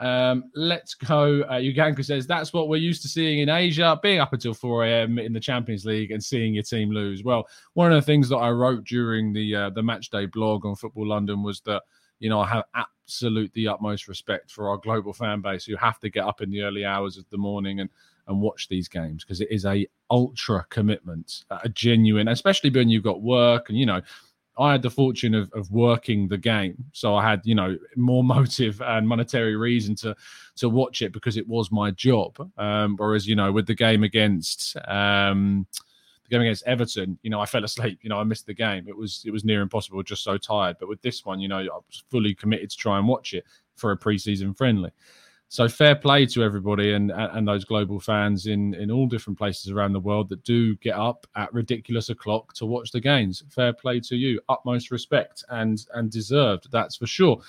Um, 0.00 0.44
let's 0.54 0.94
go. 0.94 1.42
Uh, 1.42 1.58
Uganka 1.58 2.04
says 2.04 2.26
that's 2.26 2.52
what 2.52 2.68
we're 2.68 2.76
used 2.76 3.02
to 3.02 3.08
seeing 3.08 3.40
in 3.40 3.48
Asia, 3.48 3.98
being 4.00 4.20
up 4.20 4.32
until 4.32 4.54
4 4.54 4.84
a.m. 4.84 5.18
in 5.18 5.32
the 5.32 5.40
Champions 5.40 5.84
League 5.84 6.12
and 6.12 6.22
seeing 6.22 6.54
your 6.54 6.62
team 6.62 6.90
lose. 6.90 7.24
Well, 7.24 7.48
one 7.74 7.92
of 7.92 7.96
the 7.96 8.06
things 8.06 8.28
that 8.28 8.36
I 8.36 8.50
wrote 8.50 8.84
during 8.84 9.32
the 9.32 9.54
uh, 9.54 9.70
the 9.70 9.82
match 9.82 10.10
day 10.10 10.26
blog 10.26 10.64
on 10.64 10.76
Football 10.76 11.08
London 11.08 11.42
was 11.42 11.60
that 11.62 11.82
you 12.20 12.28
know 12.28 12.40
I 12.40 12.46
have 12.46 12.64
absolute 12.74 13.52
the 13.54 13.68
utmost 13.68 14.06
respect 14.06 14.52
for 14.52 14.68
our 14.68 14.76
global 14.76 15.12
fan 15.12 15.40
base 15.40 15.64
who 15.64 15.76
have 15.76 15.98
to 16.00 16.10
get 16.10 16.24
up 16.24 16.42
in 16.42 16.50
the 16.50 16.62
early 16.62 16.84
hours 16.84 17.18
of 17.18 17.28
the 17.30 17.38
morning 17.38 17.80
and 17.80 17.90
and 18.28 18.40
watch 18.40 18.68
these 18.68 18.88
games 18.88 19.24
because 19.24 19.40
it 19.40 19.50
is 19.50 19.64
a 19.64 19.86
ultra 20.10 20.64
commitment, 20.70 21.44
a 21.50 21.68
genuine, 21.68 22.28
especially 22.28 22.70
when 22.70 22.88
you've 22.88 23.04
got 23.04 23.22
work 23.22 23.68
and 23.68 23.78
you 23.78 23.86
know. 23.86 24.00
I 24.60 24.72
had 24.72 24.82
the 24.82 24.90
fortune 24.90 25.36
of, 25.36 25.52
of 25.52 25.70
working 25.70 26.26
the 26.26 26.36
game, 26.36 26.84
so 26.90 27.14
I 27.14 27.30
had 27.30 27.42
you 27.44 27.54
know 27.54 27.78
more 27.94 28.24
motive 28.36 28.82
and 28.82 29.06
monetary 29.06 29.54
reason 29.54 29.94
to 29.96 30.16
to 30.56 30.68
watch 30.68 31.00
it 31.00 31.12
because 31.12 31.36
it 31.36 31.46
was 31.46 31.70
my 31.70 31.92
job. 31.92 32.36
Um, 32.58 32.96
whereas 32.96 33.24
you 33.24 33.36
know 33.36 33.52
with 33.52 33.68
the 33.68 33.74
game 33.74 34.02
against 34.02 34.76
um, 34.88 35.64
the 36.24 36.30
game 36.30 36.40
against 36.40 36.66
Everton, 36.66 37.20
you 37.22 37.30
know 37.30 37.40
I 37.40 37.46
fell 37.46 37.62
asleep. 37.62 38.00
You 38.02 38.10
know 38.10 38.18
I 38.18 38.24
missed 38.24 38.46
the 38.46 38.54
game. 38.54 38.88
It 38.88 38.96
was 38.96 39.22
it 39.24 39.30
was 39.30 39.44
near 39.44 39.62
impossible, 39.62 40.02
just 40.02 40.24
so 40.24 40.36
tired. 40.36 40.76
But 40.80 40.88
with 40.88 41.00
this 41.02 41.24
one, 41.24 41.38
you 41.38 41.46
know 41.46 41.58
I 41.58 41.62
was 41.62 42.02
fully 42.10 42.34
committed 42.34 42.70
to 42.70 42.76
try 42.76 42.98
and 42.98 43.06
watch 43.06 43.34
it 43.34 43.44
for 43.76 43.92
a 43.92 43.96
preseason 43.96 44.56
friendly. 44.56 44.90
So 45.50 45.66
fair 45.66 45.94
play 45.94 46.26
to 46.26 46.42
everybody 46.42 46.92
and 46.92 47.10
and 47.10 47.48
those 47.48 47.64
global 47.64 47.98
fans 47.98 48.46
in 48.46 48.74
in 48.74 48.90
all 48.90 49.06
different 49.06 49.38
places 49.38 49.70
around 49.70 49.94
the 49.94 50.00
world 50.00 50.28
that 50.28 50.44
do 50.44 50.76
get 50.76 50.94
up 50.94 51.26
at 51.36 51.52
ridiculous 51.54 52.10
o'clock 52.10 52.52
to 52.54 52.66
watch 52.66 52.92
the 52.92 53.00
games. 53.00 53.42
Fair 53.48 53.72
play 53.72 53.98
to 54.00 54.16
you, 54.16 54.40
utmost 54.50 54.90
respect 54.90 55.42
and 55.48 55.86
and 55.94 56.10
deserved. 56.10 56.70
That's 56.70 56.96
for 56.96 57.06
sure. 57.06 57.40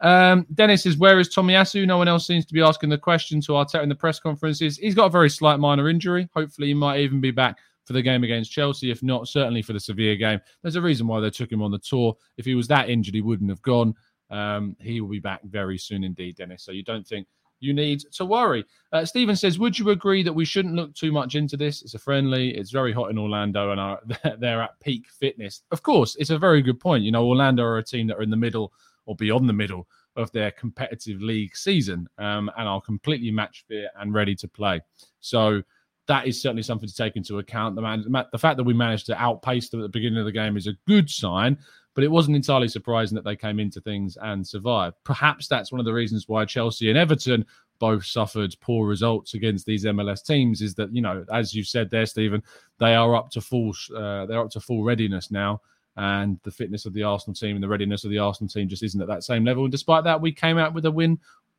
Um, 0.00 0.46
Dennis 0.54 0.86
is 0.86 0.96
where 0.98 1.18
is 1.18 1.28
Tomiyasu? 1.28 1.84
No 1.84 1.98
one 1.98 2.06
else 2.06 2.28
seems 2.28 2.46
to 2.46 2.54
be 2.54 2.62
asking 2.62 2.90
the 2.90 2.98
question 2.98 3.40
to 3.42 3.52
Arteta 3.52 3.82
in 3.82 3.88
the 3.88 3.94
press 3.96 4.20
conferences. 4.20 4.76
He's 4.76 4.94
got 4.94 5.06
a 5.06 5.10
very 5.10 5.28
slight 5.28 5.58
minor 5.58 5.88
injury. 5.88 6.28
Hopefully, 6.34 6.68
he 6.68 6.74
might 6.74 7.00
even 7.00 7.20
be 7.20 7.32
back 7.32 7.58
for 7.84 7.92
the 7.92 8.02
game 8.02 8.22
against 8.22 8.52
Chelsea. 8.52 8.92
If 8.92 9.02
not, 9.02 9.26
certainly 9.26 9.62
for 9.62 9.72
the 9.72 9.80
Sevilla 9.80 10.14
game. 10.14 10.40
There's 10.62 10.76
a 10.76 10.82
reason 10.82 11.08
why 11.08 11.18
they 11.18 11.30
took 11.30 11.50
him 11.50 11.62
on 11.62 11.72
the 11.72 11.78
tour. 11.78 12.16
If 12.36 12.44
he 12.44 12.54
was 12.54 12.68
that 12.68 12.88
injured, 12.88 13.14
he 13.14 13.20
wouldn't 13.20 13.50
have 13.50 13.62
gone. 13.62 13.94
Um, 14.30 14.76
he 14.78 15.00
will 15.00 15.08
be 15.08 15.18
back 15.18 15.42
very 15.44 15.78
soon 15.78 16.04
indeed, 16.04 16.36
Dennis. 16.36 16.62
So 16.62 16.70
you 16.70 16.84
don't 16.84 17.06
think 17.06 17.26
you 17.60 17.72
need 17.72 18.00
to 18.12 18.24
worry. 18.24 18.64
Uh, 18.92 19.04
Stephen 19.04 19.36
says, 19.36 19.58
Would 19.58 19.78
you 19.78 19.90
agree 19.90 20.22
that 20.22 20.32
we 20.32 20.44
shouldn't 20.44 20.74
look 20.74 20.94
too 20.94 21.12
much 21.12 21.34
into 21.34 21.56
this? 21.56 21.82
It's 21.82 21.94
a 21.94 21.98
friendly, 21.98 22.56
it's 22.56 22.70
very 22.70 22.92
hot 22.92 23.10
in 23.10 23.18
Orlando, 23.18 23.70
and 23.72 23.80
are, 23.80 24.00
they're 24.38 24.62
at 24.62 24.78
peak 24.80 25.06
fitness. 25.08 25.62
Of 25.70 25.82
course, 25.82 26.16
it's 26.18 26.30
a 26.30 26.38
very 26.38 26.62
good 26.62 26.80
point. 26.80 27.04
You 27.04 27.12
know, 27.12 27.26
Orlando 27.26 27.64
are 27.64 27.78
a 27.78 27.84
team 27.84 28.06
that 28.08 28.16
are 28.16 28.22
in 28.22 28.30
the 28.30 28.36
middle 28.36 28.72
or 29.06 29.16
beyond 29.16 29.48
the 29.48 29.54
middle 29.54 29.88
of 30.16 30.30
their 30.32 30.50
competitive 30.50 31.22
league 31.22 31.56
season 31.56 32.08
um, 32.18 32.50
and 32.56 32.68
are 32.68 32.80
completely 32.80 33.30
match 33.30 33.64
fit 33.68 33.88
and 33.98 34.12
ready 34.14 34.34
to 34.36 34.48
play. 34.48 34.80
So, 35.20 35.62
that 36.06 36.26
is 36.26 36.40
certainly 36.40 36.62
something 36.62 36.88
to 36.88 36.94
take 36.94 37.16
into 37.16 37.38
account. 37.38 37.76
The, 37.76 37.82
man, 37.82 38.02
the 38.32 38.38
fact 38.38 38.56
that 38.56 38.64
we 38.64 38.72
managed 38.72 39.04
to 39.06 39.22
outpace 39.22 39.68
them 39.68 39.80
at 39.80 39.82
the 39.82 39.88
beginning 39.90 40.18
of 40.18 40.24
the 40.24 40.32
game 40.32 40.56
is 40.56 40.66
a 40.66 40.72
good 40.86 41.10
sign 41.10 41.58
but 41.98 42.04
it 42.04 42.12
wasn't 42.12 42.36
entirely 42.36 42.68
surprising 42.68 43.16
that 43.16 43.24
they 43.24 43.34
came 43.34 43.58
into 43.58 43.80
things 43.80 44.16
and 44.22 44.46
survived. 44.46 44.94
Perhaps 45.02 45.48
that's 45.48 45.72
one 45.72 45.80
of 45.80 45.84
the 45.84 45.92
reasons 45.92 46.28
why 46.28 46.44
Chelsea 46.44 46.90
and 46.90 46.96
Everton 46.96 47.44
both 47.80 48.06
suffered 48.06 48.54
poor 48.60 48.86
results 48.86 49.34
against 49.34 49.66
these 49.66 49.84
MLS 49.84 50.24
teams. 50.24 50.62
Is 50.62 50.76
that 50.76 50.94
you 50.94 51.02
know, 51.02 51.24
as 51.32 51.52
you 51.52 51.64
said 51.64 51.90
there, 51.90 52.06
Stephen, 52.06 52.40
they 52.78 52.94
are 52.94 53.16
up 53.16 53.30
to 53.30 53.40
full 53.40 53.74
uh, 53.96 54.26
they're 54.26 54.38
up 54.38 54.50
to 54.50 54.60
full 54.60 54.84
readiness 54.84 55.32
now, 55.32 55.60
and 55.96 56.38
the 56.44 56.52
fitness 56.52 56.86
of 56.86 56.92
the 56.92 57.02
Arsenal 57.02 57.34
team 57.34 57.56
and 57.56 57.62
the 57.64 57.68
readiness 57.68 58.04
of 58.04 58.12
the 58.12 58.18
Arsenal 58.18 58.48
team 58.48 58.68
just 58.68 58.84
isn't 58.84 59.02
at 59.02 59.08
that 59.08 59.24
same 59.24 59.44
level. 59.44 59.64
And 59.64 59.72
despite 59.72 60.04
that, 60.04 60.20
we 60.20 60.30
came 60.30 60.56
out 60.56 60.74
with 60.74 60.84
a 60.84 60.92
win. 60.92 61.18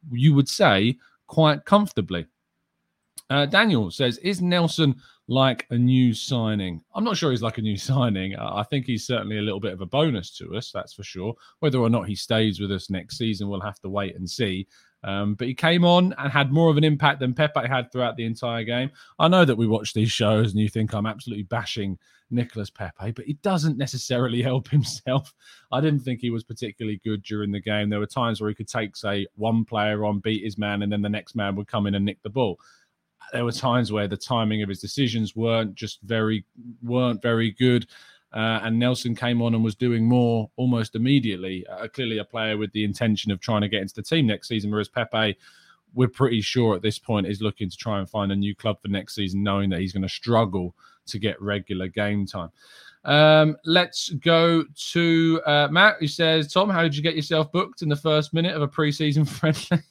You 0.09 0.33
would 0.35 0.47
say 0.47 0.97
quite 1.27 1.65
comfortably. 1.65 2.27
Uh, 3.29 3.45
Daniel 3.45 3.91
says, 3.91 4.19
"Is 4.19 4.41
Nelson 4.41 4.95
like 5.29 5.67
a 5.69 5.77
new 5.77 6.11
signing. 6.11 6.81
I'm 6.95 7.03
not 7.03 7.15
sure 7.15 7.29
he's 7.29 7.43
like 7.43 7.59
a 7.59 7.61
new 7.61 7.77
signing. 7.91 8.35
I 8.35 8.63
think 8.63 8.87
he's 8.87 9.05
certainly 9.05 9.37
a 9.37 9.43
little 9.43 9.59
bit 9.59 9.73
of 9.73 9.81
a 9.81 9.85
bonus 9.85 10.35
to 10.37 10.55
us, 10.55 10.71
that's 10.71 10.93
for 10.93 11.03
sure. 11.03 11.35
Whether 11.59 11.77
or 11.77 11.89
not 11.89 12.07
he 12.07 12.15
stays 12.15 12.59
with 12.59 12.71
us 12.71 12.89
next 12.89 13.17
season, 13.17 13.47
we'll 13.47 13.61
have 13.61 13.79
to 13.81 13.89
wait 13.89 14.15
and 14.15 14.27
see. 14.27 14.67
Um, 15.03 15.35
but 15.35 15.47
he 15.47 15.53
came 15.53 15.85
on 15.85 16.13
and 16.17 16.31
had 16.31 16.51
more 16.51 16.69
of 16.69 16.77
an 16.77 16.83
impact 16.83 17.19
than 17.19 17.33
Pepe 17.33 17.67
had 17.67 17.91
throughout 17.91 18.17
the 18.17 18.25
entire 18.25 18.63
game. 18.63 18.89
I 19.19 19.27
know 19.27 19.45
that 19.45 19.55
we 19.55 19.67
watch 19.67 19.93
these 19.93 20.11
shows 20.11 20.51
and 20.51 20.59
you 20.59 20.67
think 20.67 20.93
I'm 20.93 21.05
absolutely 21.05 21.43
bashing 21.43 21.97
Nicolas 22.31 22.69
Pepe, 22.71 23.11
but 23.11 23.25
he 23.25 23.33
doesn't 23.43 23.77
necessarily 23.77 24.41
help 24.49 24.67
himself. 24.67 25.33
I 25.71 25.79
didn't 25.79 26.01
think 26.01 26.19
he 26.19 26.31
was 26.31 26.43
particularly 26.43 26.99
good 27.03 27.21
during 27.21 27.51
the 27.51 27.61
game. 27.61 27.89
There 27.89 27.99
were 27.99 28.07
times 28.07 28.41
where 28.41 28.49
he 28.49 28.55
could 28.55 28.67
take, 28.67 28.95
say, 28.95 29.27
one 29.35 29.63
player 29.63 30.05
on, 30.05 30.19
beat 30.19 30.43
his 30.43 30.57
man, 30.57 30.81
and 30.81 30.91
then 30.91 31.03
the 31.03 31.07
next 31.07 31.35
man 31.35 31.55
would 31.55 31.67
come 31.67 31.85
in 31.85 31.95
and 31.95 32.03
nick 32.03 32.21
the 32.23 32.29
ball 32.29 32.59
there 33.31 33.45
were 33.45 33.51
times 33.51 33.91
where 33.91 34.07
the 34.07 34.17
timing 34.17 34.61
of 34.61 34.69
his 34.69 34.79
decisions 34.79 35.35
weren't 35.35 35.75
just 35.75 36.01
very 36.01 36.45
weren't 36.81 37.21
very 37.21 37.51
good. 37.51 37.87
Uh, 38.31 38.59
and 38.63 38.77
Nelson 38.77 39.15
came 39.15 39.41
on 39.41 39.55
and 39.55 39.63
was 39.63 39.75
doing 39.75 40.07
more 40.07 40.51
almost 40.55 40.95
immediately. 40.95 41.65
Uh, 41.67 41.87
clearly, 41.87 42.19
a 42.19 42.23
player 42.23 42.57
with 42.57 42.71
the 42.73 42.83
intention 42.83 43.31
of 43.31 43.39
trying 43.39 43.61
to 43.61 43.67
get 43.67 43.81
into 43.81 43.95
the 43.95 44.03
team 44.03 44.27
next 44.27 44.47
season, 44.47 44.69
whereas 44.69 44.87
Pepe 44.87 45.35
we're 45.93 46.07
pretty 46.07 46.41
sure 46.41 46.75
at 46.75 46.81
this 46.81 46.99
point 46.99 47.27
is 47.27 47.41
looking 47.41 47.69
to 47.69 47.77
try 47.77 47.99
and 47.99 48.09
find 48.09 48.31
a 48.31 48.35
new 48.35 48.55
club 48.55 48.81
for 48.81 48.87
next 48.89 49.15
season, 49.15 49.43
knowing 49.43 49.69
that 49.69 49.79
he's 49.79 49.93
going 49.93 50.03
to 50.03 50.09
struggle 50.09 50.75
to 51.07 51.19
get 51.19 51.41
regular 51.41 51.87
game 51.87 52.25
time. 52.25 52.49
Um, 53.05 53.55
let's 53.65 54.09
go 54.09 54.65
to 54.91 55.41
uh, 55.45 55.67
Matt, 55.71 55.95
who 55.99 56.07
says, 56.07 56.51
Tom, 56.51 56.69
how 56.69 56.81
did 56.81 56.95
you 56.95 57.01
get 57.01 57.15
yourself 57.15 57.51
booked 57.51 57.81
in 57.81 57.89
the 57.89 57.95
first 57.95 58.33
minute 58.33 58.55
of 58.55 58.61
a 58.61 58.67
preseason 58.67 59.27
friendly? 59.39 59.83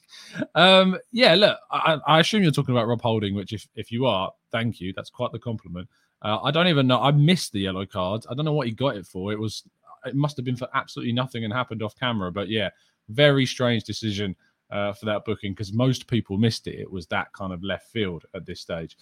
um, 0.55 0.97
yeah, 1.11 1.33
look, 1.33 1.57
I, 1.71 1.97
I, 2.05 2.19
assume 2.19 2.43
you're 2.43 2.51
talking 2.51 2.75
about 2.75 2.87
Rob 2.87 3.01
Holding, 3.01 3.33
which, 3.33 3.51
if, 3.51 3.67
if 3.75 3.91
you 3.91 4.05
are, 4.05 4.31
thank 4.51 4.79
you. 4.79 4.93
That's 4.95 5.09
quite 5.09 5.31
the 5.31 5.39
compliment. 5.39 5.89
Uh, 6.21 6.39
I 6.43 6.51
don't 6.51 6.67
even 6.67 6.85
know. 6.85 7.01
I 7.01 7.11
missed 7.11 7.51
the 7.51 7.61
yellow 7.61 7.85
card. 7.85 8.25
I 8.29 8.35
don't 8.35 8.45
know 8.45 8.53
what 8.53 8.67
he 8.67 8.73
got 8.73 8.95
it 8.95 9.07
for. 9.07 9.31
It 9.31 9.39
was, 9.39 9.63
it 10.05 10.15
must 10.15 10.37
have 10.37 10.45
been 10.45 10.55
for 10.55 10.67
absolutely 10.75 11.13
nothing 11.13 11.45
and 11.45 11.53
happened 11.53 11.81
off 11.81 11.95
camera. 11.95 12.31
But 12.31 12.49
yeah, 12.49 12.69
very 13.09 13.45
strange 13.45 13.85
decision 13.85 14.35
uh, 14.71 14.93
for 14.93 15.05
that 15.05 15.25
booking 15.25 15.53
because 15.53 15.73
most 15.73 16.07
people 16.07 16.37
missed 16.37 16.67
it. 16.67 16.79
It 16.79 16.91
was 16.91 17.07
that 17.07 17.33
kind 17.33 17.53
of 17.53 17.63
left 17.63 17.91
field 17.91 18.25
at 18.35 18.45
this 18.45 18.61
stage. 18.61 18.97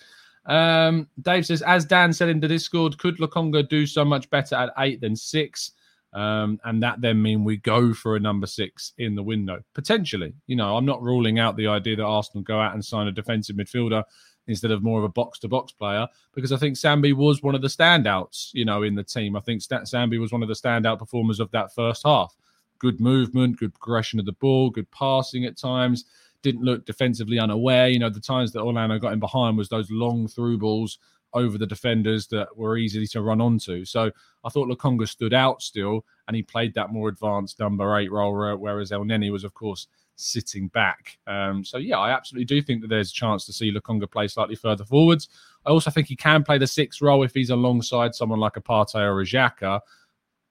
Um, 0.47 1.07
Dave 1.21 1.45
says, 1.45 1.61
as 1.61 1.85
Dan 1.85 2.13
said 2.13 2.29
in 2.29 2.39
the 2.39 2.47
Discord, 2.47 2.97
could 2.97 3.17
Lokonga 3.17 3.67
do 3.67 3.85
so 3.85 4.03
much 4.03 4.29
better 4.29 4.55
at 4.55 4.73
eight 4.79 5.01
than 5.01 5.15
six? 5.15 5.71
Um, 6.13 6.59
and 6.63 6.81
that 6.81 7.01
then 7.01 7.21
mean 7.21 7.43
we 7.43 7.57
go 7.57 7.93
for 7.93 8.15
a 8.15 8.19
number 8.19 8.47
six 8.47 8.93
in 8.97 9.13
the 9.13 9.21
window 9.21 9.61
potentially. 9.73 10.33
You 10.47 10.55
know, 10.55 10.77
I'm 10.77 10.85
not 10.85 11.01
ruling 11.03 11.37
out 11.37 11.57
the 11.57 11.67
idea 11.67 11.97
that 11.97 12.03
Arsenal 12.03 12.43
go 12.43 12.59
out 12.59 12.73
and 12.73 12.83
sign 12.83 13.07
a 13.07 13.11
defensive 13.11 13.57
midfielder 13.57 14.03
instead 14.47 14.71
of 14.71 14.81
more 14.81 14.99
of 14.99 15.03
a 15.03 15.09
box 15.09 15.37
to 15.39 15.49
box 15.49 15.73
player 15.73 16.07
because 16.33 16.53
I 16.53 16.57
think 16.57 16.75
Sambi 16.75 17.13
was 17.13 17.43
one 17.43 17.55
of 17.55 17.61
the 17.61 17.67
standouts. 17.67 18.51
You 18.53 18.63
know, 18.63 18.83
in 18.83 18.95
the 18.95 19.03
team, 19.03 19.35
I 19.35 19.41
think 19.41 19.61
Sambi 19.61 20.19
was 20.19 20.31
one 20.31 20.41
of 20.41 20.47
the 20.47 20.55
standout 20.55 20.99
performers 20.99 21.41
of 21.41 21.51
that 21.51 21.75
first 21.75 22.03
half. 22.05 22.33
Good 22.79 23.01
movement, 23.01 23.59
good 23.59 23.73
progression 23.73 24.19
of 24.19 24.25
the 24.25 24.31
ball, 24.33 24.69
good 24.69 24.89
passing 24.91 25.43
at 25.45 25.57
times 25.57 26.05
didn't 26.51 26.65
look 26.65 26.85
defensively 26.85 27.39
unaware. 27.39 27.89
You 27.89 27.99
know, 27.99 28.09
the 28.09 28.19
times 28.21 28.51
that 28.53 28.61
Orlando 28.61 28.97
got 28.99 29.13
in 29.13 29.19
behind 29.19 29.57
was 29.57 29.69
those 29.69 29.91
long 29.91 30.27
through 30.27 30.59
balls 30.59 30.99
over 31.33 31.57
the 31.57 31.67
defenders 31.67 32.25
that 32.27 32.47
were 32.55 32.77
easy 32.77 33.05
to 33.05 33.21
run 33.21 33.41
onto. 33.41 33.83
So 33.83 34.09
I 34.45 34.49
thought 34.49 34.69
Lokonga 34.69 35.07
stood 35.07 35.33
out 35.33 35.61
still, 35.61 36.05
and 36.27 36.35
he 36.35 36.41
played 36.41 36.73
that 36.75 36.91
more 36.91 37.09
advanced 37.09 37.59
number 37.59 37.97
eight 37.97 38.11
role, 38.11 38.33
whereas 38.57 38.91
Elneny 38.91 39.29
was, 39.29 39.43
of 39.43 39.53
course, 39.53 39.87
sitting 40.15 40.69
back. 40.69 41.19
Um, 41.27 41.63
so 41.63 41.77
yeah, 41.77 41.99
I 41.99 42.11
absolutely 42.11 42.45
do 42.45 42.61
think 42.61 42.81
that 42.81 42.87
there's 42.87 43.11
a 43.11 43.13
chance 43.13 43.45
to 43.45 43.53
see 43.53 43.71
Lokonga 43.71 44.09
play 44.09 44.27
slightly 44.27 44.55
further 44.55 44.85
forwards. 44.85 45.27
I 45.65 45.69
also 45.69 45.91
think 45.91 46.07
he 46.07 46.15
can 46.15 46.43
play 46.43 46.57
the 46.57 46.65
sixth 46.65 47.01
role 47.01 47.23
if 47.23 47.33
he's 47.33 47.49
alongside 47.49 48.15
someone 48.15 48.39
like 48.39 48.57
a 48.57 48.61
Partey 48.61 48.95
or 48.95 49.19
a 49.21 49.25
Xhaka. 49.25 49.81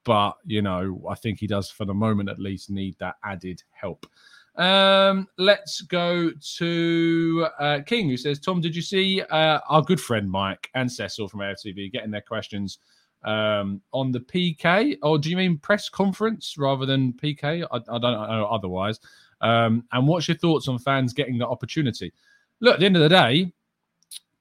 But, 0.05 0.37
you 0.45 0.63
know, 0.63 1.03
I 1.11 1.17
think 1.17 1.41
he 1.41 1.49
does, 1.49 1.69
for 1.69 1.85
the 1.85 1.95
moment 1.95 2.29
at 2.29 2.39
least, 2.39 2.71
need 2.71 2.95
that 2.99 3.17
added 3.25 3.63
help. 3.73 4.07
Um, 4.57 5.29
let's 5.37 5.83
go 5.83 6.31
to 6.57 7.47
uh, 7.59 7.81
King, 7.85 8.09
who 8.09 8.17
says, 8.17 8.39
Tom, 8.39 8.61
did 8.61 8.75
you 8.75 8.83
see 8.83 9.21
uh, 9.23 9.61
our 9.69 9.83
good 9.83 10.01
friend 10.01 10.31
Mike 10.31 10.71
and 10.75 10.91
Cecil 10.91 11.29
from 11.29 11.41
AFTV 11.41 11.93
getting 11.93 12.11
their 12.11 12.23
questions 12.23 12.79
um, 13.25 13.83
on 13.93 14.13
the 14.13 14.21
PK? 14.21 14.97
Or 15.03 15.19
do 15.19 15.31
you 15.31 15.37
mean 15.37 15.59
press 15.59 15.89
conference 15.89 16.57
rather 16.57 16.87
than 16.87 17.13
PK? 17.13 17.67
I, 17.71 17.77
I 17.77 17.99
don't 17.99 18.03
know 18.03 18.49
otherwise. 18.51 18.99
Um, 19.43 19.85
and 19.93 20.07
what's 20.07 20.29
your 20.29 20.39
thoughts 20.39 20.69
on 20.69 20.79
fans 20.79 21.13
getting 21.13 21.37
the 21.37 21.47
opportunity? 21.47 22.13
Look, 22.61 22.75
at 22.75 22.81
the 22.81 22.87
end 22.87 22.97
of 22.97 23.03
the 23.03 23.09
day, 23.11 23.53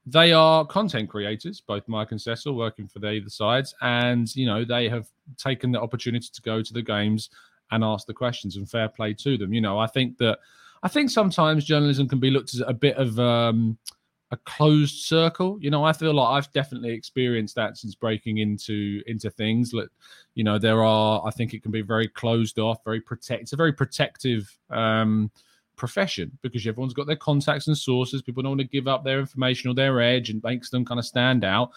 they 0.06 0.32
are 0.32 0.66
content 0.66 1.10
creators, 1.10 1.62
both 1.62 1.88
Mike 1.88 2.12
and 2.12 2.22
Cecil, 2.22 2.56
working 2.56 2.88
for 2.88 3.00
the 3.00 3.12
either 3.12 3.30
sides, 3.30 3.74
and 3.82 4.34
you 4.36 4.46
know 4.46 4.64
they 4.64 4.88
have 4.88 5.08
taken 5.36 5.72
the 5.72 5.82
opportunity 5.82 6.28
to 6.32 6.42
go 6.44 6.62
to 6.62 6.74
the 6.74 6.82
games 6.82 7.30
and 7.72 7.84
ask 7.84 8.08
the 8.08 8.14
questions 8.14 8.58
and 8.58 8.70
fair 8.70 8.90
play 8.90 9.14
to 9.14 9.38
them. 9.38 9.54
You 9.54 9.62
know, 9.62 9.80
I 9.80 9.88
think 9.88 10.18
that 10.20 10.40
I 10.84 10.88
think 10.88 11.10
sometimes 11.10 11.66
journalism 11.66 12.08
can 12.08 12.20
be 12.20 12.30
looked 12.30 12.54
at 12.56 12.70
a 12.70 12.74
bit 12.74 12.98
of 12.98 13.20
um, 13.20 13.78
a 14.32 14.38
closed 14.38 15.06
circle. 15.06 15.58
You 15.62 15.70
know, 15.70 15.84
I 15.84 15.94
feel 15.94 16.14
like 16.14 16.30
I've 16.30 16.52
definitely 16.52 16.92
experienced 16.92 17.56
that 17.56 17.78
since 17.78 17.96
breaking 17.96 18.38
into 18.40 19.02
into 19.08 19.30
things. 19.30 19.74
Like, 19.74 19.90
you 20.36 20.44
know, 20.44 20.58
there 20.58 20.84
are. 20.84 21.26
I 21.26 21.32
think 21.32 21.54
it 21.54 21.64
can 21.64 21.72
be 21.72 21.82
very 21.82 22.08
closed 22.08 22.60
off, 22.60 22.84
very 22.84 23.02
protect. 23.02 23.42
It's 23.42 23.54
a 23.54 23.58
very 23.58 23.74
protective 23.74 24.56
um, 24.70 25.32
profession 25.76 26.38
because 26.42 26.66
everyone's 26.68 26.94
got 26.94 27.08
their 27.08 27.16
contacts 27.16 27.68
and 27.68 27.78
sources. 27.78 28.22
People 28.22 28.44
don't 28.44 28.52
want 28.52 28.62
to 28.62 28.68
give 28.68 28.88
up 28.88 29.04
their 29.04 29.20
information 29.20 29.70
or 29.70 29.74
their 29.74 30.00
edge, 30.02 30.30
and 30.30 30.44
makes 30.44 30.70
them 30.70 30.86
kind 30.86 31.00
of 31.00 31.06
stand 31.06 31.44
out. 31.44 31.72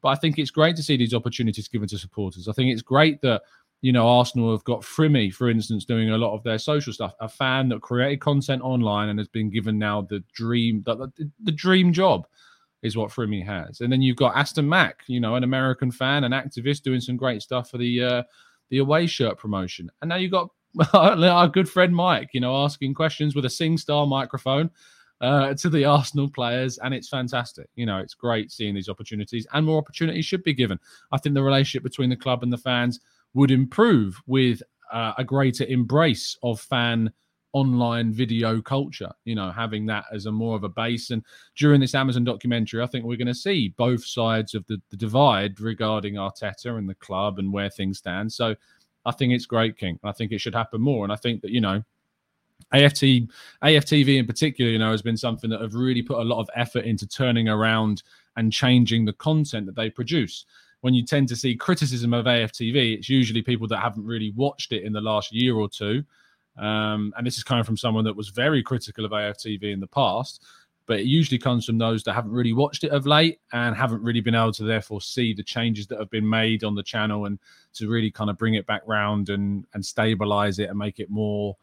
But 0.00 0.10
I 0.10 0.16
think 0.16 0.38
it's 0.38 0.50
great 0.50 0.76
to 0.76 0.82
see 0.82 0.98
these 0.98 1.14
opportunities 1.14 1.66
given 1.68 1.88
to 1.88 1.98
supporters. 1.98 2.46
I 2.46 2.52
think 2.52 2.70
it's 2.70 2.82
great 2.82 3.22
that 3.22 3.42
you 3.84 3.92
know, 3.92 4.08
Arsenal 4.08 4.50
have 4.50 4.64
got 4.64 4.80
Frimmy, 4.80 5.30
for 5.30 5.50
instance, 5.50 5.84
doing 5.84 6.08
a 6.08 6.16
lot 6.16 6.34
of 6.34 6.42
their 6.42 6.56
social 6.56 6.90
stuff. 6.90 7.12
A 7.20 7.28
fan 7.28 7.68
that 7.68 7.82
created 7.82 8.18
content 8.18 8.62
online 8.62 9.10
and 9.10 9.18
has 9.18 9.28
been 9.28 9.50
given 9.50 9.78
now 9.78 10.00
the 10.00 10.24
dream, 10.32 10.82
the, 10.86 11.12
the 11.42 11.52
dream 11.52 11.92
job 11.92 12.26
is 12.82 12.96
what 12.96 13.10
Frimmy 13.10 13.44
has. 13.44 13.82
And 13.82 13.92
then 13.92 14.00
you've 14.00 14.16
got 14.16 14.38
Aston 14.38 14.66
Mac, 14.66 15.02
you 15.06 15.20
know, 15.20 15.34
an 15.34 15.44
American 15.44 15.90
fan, 15.90 16.24
an 16.24 16.32
activist 16.32 16.82
doing 16.82 16.98
some 16.98 17.18
great 17.18 17.42
stuff 17.42 17.68
for 17.68 17.76
the 17.76 18.02
uh, 18.02 18.22
the 18.70 18.78
away 18.78 19.06
shirt 19.06 19.36
promotion. 19.36 19.90
And 20.00 20.08
now 20.08 20.16
you've 20.16 20.32
got 20.32 20.48
our 20.94 21.48
good 21.48 21.68
friend 21.68 21.94
Mike, 21.94 22.30
you 22.32 22.40
know, 22.40 22.64
asking 22.64 22.94
questions 22.94 23.36
with 23.36 23.44
a 23.44 23.48
SingStar 23.48 24.08
microphone 24.08 24.70
uh, 25.20 25.52
to 25.56 25.68
the 25.68 25.84
Arsenal 25.84 26.30
players, 26.30 26.78
and 26.78 26.94
it's 26.94 27.10
fantastic. 27.10 27.68
You 27.74 27.84
know, 27.84 27.98
it's 27.98 28.14
great 28.14 28.50
seeing 28.50 28.74
these 28.74 28.88
opportunities, 28.88 29.46
and 29.52 29.66
more 29.66 29.76
opportunities 29.76 30.24
should 30.24 30.42
be 30.42 30.54
given. 30.54 30.80
I 31.12 31.18
think 31.18 31.34
the 31.34 31.42
relationship 31.42 31.82
between 31.82 32.08
the 32.08 32.16
club 32.16 32.42
and 32.42 32.50
the 32.50 32.56
fans 32.56 33.00
would 33.34 33.50
improve 33.50 34.20
with 34.26 34.62
uh, 34.92 35.12
a 35.18 35.24
greater 35.24 35.64
embrace 35.64 36.36
of 36.42 36.60
fan 36.60 37.12
online 37.52 38.12
video 38.12 38.60
culture 38.60 39.12
you 39.24 39.34
know 39.34 39.48
having 39.52 39.86
that 39.86 40.04
as 40.12 40.26
a 40.26 40.32
more 40.32 40.56
of 40.56 40.64
a 40.64 40.68
base. 40.68 41.10
And 41.10 41.22
during 41.56 41.80
this 41.80 41.94
amazon 41.94 42.24
documentary 42.24 42.82
i 42.82 42.86
think 42.86 43.04
we're 43.04 43.16
going 43.16 43.28
to 43.28 43.34
see 43.34 43.68
both 43.76 44.04
sides 44.04 44.54
of 44.54 44.66
the, 44.66 44.80
the 44.90 44.96
divide 44.96 45.60
regarding 45.60 46.14
arteta 46.14 46.76
and 46.76 46.88
the 46.88 46.96
club 46.96 47.38
and 47.38 47.52
where 47.52 47.70
things 47.70 47.98
stand. 47.98 48.32
So 48.32 48.56
i 49.06 49.12
think 49.12 49.32
it's 49.32 49.46
great 49.46 49.78
king. 49.78 49.98
I 50.02 50.12
think 50.12 50.32
it 50.32 50.40
should 50.40 50.54
happen 50.54 50.80
more. 50.80 51.04
And 51.04 51.12
i 51.12 51.16
think 51.16 51.42
that 51.42 51.50
you 51.50 51.60
know 51.60 51.82
AFT, 52.72 53.28
AFTV 53.62 54.18
in 54.18 54.26
particular, 54.26 54.70
you 54.70 54.78
know, 54.78 54.90
has 54.90 55.02
been 55.02 55.16
something 55.16 55.50
that 55.50 55.60
have 55.60 55.74
really 55.74 56.02
put 56.02 56.18
a 56.18 56.24
lot 56.24 56.40
of 56.40 56.48
effort 56.54 56.84
into 56.84 57.06
turning 57.06 57.48
around 57.48 58.02
and 58.36 58.52
changing 58.52 59.04
the 59.04 59.12
content 59.12 59.66
that 59.66 59.76
they 59.76 59.90
produce 59.90 60.44
when 60.84 60.92
you 60.92 61.02
tend 61.02 61.26
to 61.26 61.34
see 61.34 61.56
criticism 61.56 62.12
of 62.12 62.26
AFTV, 62.26 62.98
it's 62.98 63.08
usually 63.08 63.40
people 63.40 63.66
that 63.68 63.78
haven't 63.78 64.04
really 64.04 64.34
watched 64.36 64.70
it 64.70 64.82
in 64.82 64.92
the 64.92 65.00
last 65.00 65.32
year 65.32 65.56
or 65.56 65.66
two. 65.66 66.04
Um, 66.58 67.10
and 67.16 67.26
this 67.26 67.38
is 67.38 67.42
coming 67.42 67.64
from 67.64 67.78
someone 67.78 68.04
that 68.04 68.14
was 68.14 68.28
very 68.28 68.62
critical 68.62 69.06
of 69.06 69.12
AFTV 69.12 69.72
in 69.72 69.80
the 69.80 69.86
past, 69.86 70.44
but 70.84 71.00
it 71.00 71.06
usually 71.06 71.38
comes 71.38 71.64
from 71.64 71.78
those 71.78 72.02
that 72.02 72.12
haven't 72.12 72.32
really 72.32 72.52
watched 72.52 72.84
it 72.84 72.90
of 72.90 73.06
late 73.06 73.40
and 73.54 73.74
haven't 73.74 74.02
really 74.02 74.20
been 74.20 74.34
able 74.34 74.52
to 74.52 74.64
therefore 74.64 75.00
see 75.00 75.32
the 75.32 75.42
changes 75.42 75.86
that 75.86 75.98
have 75.98 76.10
been 76.10 76.28
made 76.28 76.64
on 76.64 76.74
the 76.74 76.82
channel 76.82 77.24
and 77.24 77.38
to 77.72 77.88
really 77.88 78.10
kind 78.10 78.28
of 78.28 78.36
bring 78.36 78.52
it 78.52 78.66
back 78.66 78.82
round 78.86 79.30
and 79.30 79.64
and 79.72 79.86
stabilize 79.86 80.58
it 80.58 80.68
and 80.68 80.78
make 80.78 81.00
it 81.00 81.08
more 81.08 81.56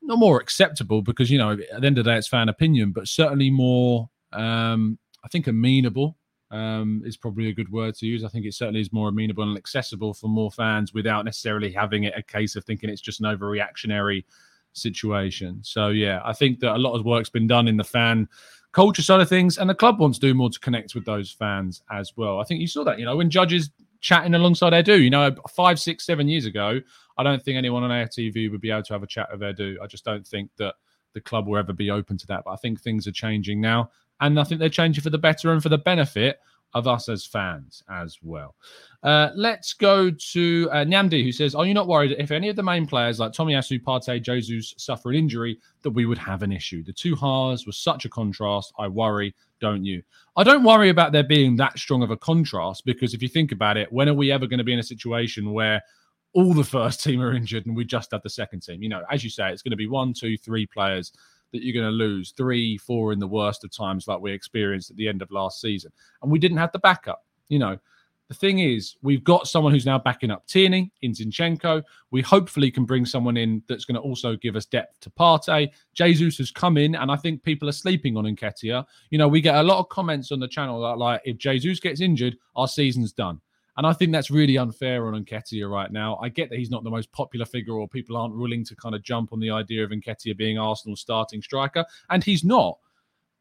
not 0.00 0.20
more 0.20 0.40
acceptable 0.40 1.02
because 1.02 1.28
you 1.28 1.38
know 1.38 1.50
at 1.54 1.80
the 1.80 1.86
end 1.86 1.98
of 1.98 2.04
the 2.04 2.10
day 2.12 2.18
it's 2.18 2.28
fan 2.28 2.48
opinion, 2.48 2.92
but 2.92 3.08
certainly 3.08 3.50
more 3.50 4.08
um, 4.32 4.96
I 5.24 5.28
think 5.28 5.48
amenable 5.48 6.16
um, 6.54 7.02
is 7.04 7.16
probably 7.16 7.48
a 7.48 7.52
good 7.52 7.70
word 7.72 7.96
to 7.96 8.06
use. 8.06 8.22
I 8.22 8.28
think 8.28 8.46
it 8.46 8.54
certainly 8.54 8.80
is 8.80 8.92
more 8.92 9.08
amenable 9.08 9.42
and 9.42 9.56
accessible 9.56 10.14
for 10.14 10.28
more 10.28 10.52
fans 10.52 10.94
without 10.94 11.24
necessarily 11.24 11.72
having 11.72 12.04
it 12.04 12.14
a 12.16 12.22
case 12.22 12.54
of 12.54 12.64
thinking 12.64 12.88
it's 12.88 13.00
just 13.00 13.20
an 13.20 13.26
overreactionary 13.26 14.24
situation. 14.72 15.58
So 15.62 15.88
yeah, 15.88 16.20
I 16.24 16.32
think 16.32 16.60
that 16.60 16.76
a 16.76 16.78
lot 16.78 16.94
of 16.94 17.04
work's 17.04 17.28
been 17.28 17.48
done 17.48 17.66
in 17.66 17.76
the 17.76 17.84
fan 17.84 18.28
culture 18.70 19.02
side 19.02 19.20
of 19.20 19.28
things, 19.28 19.58
and 19.58 19.68
the 19.68 19.74
club 19.74 19.98
wants 19.98 20.18
to 20.20 20.26
do 20.28 20.32
more 20.34 20.48
to 20.48 20.60
connect 20.60 20.94
with 20.94 21.04
those 21.04 21.32
fans 21.32 21.82
as 21.90 22.16
well. 22.16 22.40
I 22.40 22.44
think 22.44 22.60
you 22.60 22.68
saw 22.68 22.84
that, 22.84 23.00
you 23.00 23.04
know, 23.04 23.16
when 23.16 23.30
judges 23.30 23.70
chatting 24.00 24.34
alongside 24.34 24.72
Edu, 24.72 25.02
you 25.02 25.10
know, 25.10 25.34
five, 25.50 25.80
six, 25.80 26.06
seven 26.06 26.28
years 26.28 26.46
ago, 26.46 26.80
I 27.18 27.24
don't 27.24 27.42
think 27.42 27.56
anyone 27.56 27.82
on 27.82 27.90
AFTV 27.90 28.50
would 28.52 28.60
be 28.60 28.70
able 28.70 28.82
to 28.84 28.92
have 28.92 29.02
a 29.02 29.08
chat 29.08 29.28
with 29.32 29.40
Edu. 29.40 29.76
I 29.82 29.86
just 29.88 30.04
don't 30.04 30.26
think 30.26 30.50
that 30.58 30.74
the 31.14 31.20
club 31.20 31.48
will 31.48 31.56
ever 31.56 31.72
be 31.72 31.90
open 31.90 32.16
to 32.18 32.26
that. 32.28 32.42
But 32.44 32.52
I 32.52 32.56
think 32.56 32.80
things 32.80 33.08
are 33.08 33.12
changing 33.12 33.60
now. 33.60 33.90
And 34.20 34.38
I 34.38 34.44
think 34.44 34.60
they're 34.60 34.68
changing 34.68 35.02
for 35.02 35.10
the 35.10 35.18
better 35.18 35.52
and 35.52 35.62
for 35.62 35.68
the 35.68 35.78
benefit 35.78 36.38
of 36.74 36.88
us 36.88 37.08
as 37.08 37.24
fans 37.24 37.82
as 37.88 38.18
well. 38.22 38.56
Uh, 39.02 39.30
let's 39.36 39.72
go 39.74 40.10
to 40.10 40.68
uh, 40.72 40.84
Nyamdi, 40.84 41.22
who 41.22 41.30
says, 41.30 41.54
Are 41.54 41.64
you 41.64 41.74
not 41.74 41.86
worried 41.86 42.16
if 42.18 42.30
any 42.30 42.48
of 42.48 42.56
the 42.56 42.62
main 42.62 42.86
players 42.86 43.20
like 43.20 43.32
Tomiyasu, 43.32 43.82
Partey, 43.82 44.20
Jesus 44.20 44.74
suffer 44.76 45.10
an 45.10 45.16
injury 45.16 45.58
that 45.82 45.90
we 45.90 46.04
would 46.04 46.18
have 46.18 46.42
an 46.42 46.52
issue? 46.52 46.82
The 46.82 46.92
two 46.92 47.14
halves 47.14 47.66
was 47.66 47.76
such 47.78 48.04
a 48.04 48.08
contrast. 48.08 48.72
I 48.78 48.88
worry, 48.88 49.34
don't 49.60 49.84
you? 49.84 50.02
I 50.36 50.42
don't 50.42 50.64
worry 50.64 50.88
about 50.88 51.12
there 51.12 51.22
being 51.22 51.56
that 51.56 51.78
strong 51.78 52.02
of 52.02 52.10
a 52.10 52.16
contrast 52.16 52.84
because 52.84 53.14
if 53.14 53.22
you 53.22 53.28
think 53.28 53.52
about 53.52 53.76
it, 53.76 53.92
when 53.92 54.08
are 54.08 54.14
we 54.14 54.32
ever 54.32 54.46
going 54.46 54.58
to 54.58 54.64
be 54.64 54.72
in 54.72 54.80
a 54.80 54.84
situation 54.84 55.52
where 55.52 55.80
all 56.32 56.52
the 56.52 56.64
first 56.64 57.04
team 57.04 57.20
are 57.20 57.34
injured 57.34 57.66
and 57.66 57.76
we 57.76 57.84
just 57.84 58.10
have 58.10 58.22
the 58.22 58.30
second 58.30 58.60
team? 58.60 58.82
You 58.82 58.88
know, 58.88 59.02
as 59.10 59.22
you 59.22 59.30
say, 59.30 59.52
it's 59.52 59.62
going 59.62 59.70
to 59.70 59.76
be 59.76 59.86
one, 59.86 60.12
two, 60.12 60.36
three 60.36 60.66
players 60.66 61.12
that 61.54 61.62
you're 61.62 61.72
going 61.72 61.90
to 61.90 61.96
lose 61.96 62.32
three, 62.32 62.76
four 62.76 63.12
in 63.12 63.20
the 63.20 63.26
worst 63.26 63.64
of 63.64 63.74
times, 63.74 64.06
like 64.08 64.20
we 64.20 64.32
experienced 64.32 64.90
at 64.90 64.96
the 64.96 65.08
end 65.08 65.22
of 65.22 65.30
last 65.30 65.60
season. 65.60 65.92
And 66.20 66.30
we 66.30 66.38
didn't 66.38 66.58
have 66.58 66.72
the 66.72 66.80
backup. 66.80 67.24
You 67.48 67.60
know, 67.60 67.78
the 68.28 68.34
thing 68.34 68.58
is, 68.58 68.96
we've 69.02 69.22
got 69.22 69.46
someone 69.46 69.72
who's 69.72 69.86
now 69.86 69.98
backing 69.98 70.30
up 70.30 70.46
Tierney 70.46 70.90
in 71.02 71.12
Zinchenko. 71.12 71.82
We 72.10 72.22
hopefully 72.22 72.70
can 72.70 72.84
bring 72.84 73.06
someone 73.06 73.36
in 73.36 73.62
that's 73.68 73.84
going 73.84 73.96
to 73.96 74.00
also 74.00 74.34
give 74.34 74.56
us 74.56 74.66
depth 74.66 74.98
to 75.00 75.10
Partey. 75.10 75.70
Jesus 75.94 76.38
has 76.38 76.50
come 76.50 76.76
in, 76.76 76.94
and 76.96 77.10
I 77.10 77.16
think 77.16 77.42
people 77.42 77.68
are 77.68 77.72
sleeping 77.72 78.16
on 78.16 78.24
Nketiah. 78.24 78.84
You 79.10 79.18
know, 79.18 79.28
we 79.28 79.40
get 79.40 79.56
a 79.56 79.62
lot 79.62 79.78
of 79.78 79.88
comments 79.90 80.32
on 80.32 80.40
the 80.40 80.48
channel 80.48 80.80
that 80.82 80.98
like, 80.98 81.20
if 81.24 81.38
Jesus 81.38 81.78
gets 81.80 82.00
injured, 82.00 82.36
our 82.56 82.66
season's 82.66 83.12
done. 83.12 83.40
And 83.76 83.86
I 83.86 83.92
think 83.92 84.12
that's 84.12 84.30
really 84.30 84.56
unfair 84.56 85.06
on 85.06 85.24
Nketiah 85.24 85.70
right 85.70 85.90
now. 85.90 86.16
I 86.22 86.28
get 86.28 86.48
that 86.50 86.58
he's 86.58 86.70
not 86.70 86.84
the 86.84 86.90
most 86.90 87.10
popular 87.12 87.44
figure, 87.44 87.74
or 87.74 87.88
people 87.88 88.16
aren't 88.16 88.36
willing 88.36 88.64
to 88.66 88.76
kind 88.76 88.94
of 88.94 89.02
jump 89.02 89.32
on 89.32 89.40
the 89.40 89.50
idea 89.50 89.82
of 89.82 89.90
Nketiah 89.90 90.36
being 90.36 90.58
Arsenal's 90.58 91.00
starting 91.00 91.42
striker, 91.42 91.84
and 92.10 92.22
he's 92.22 92.44
not. 92.44 92.78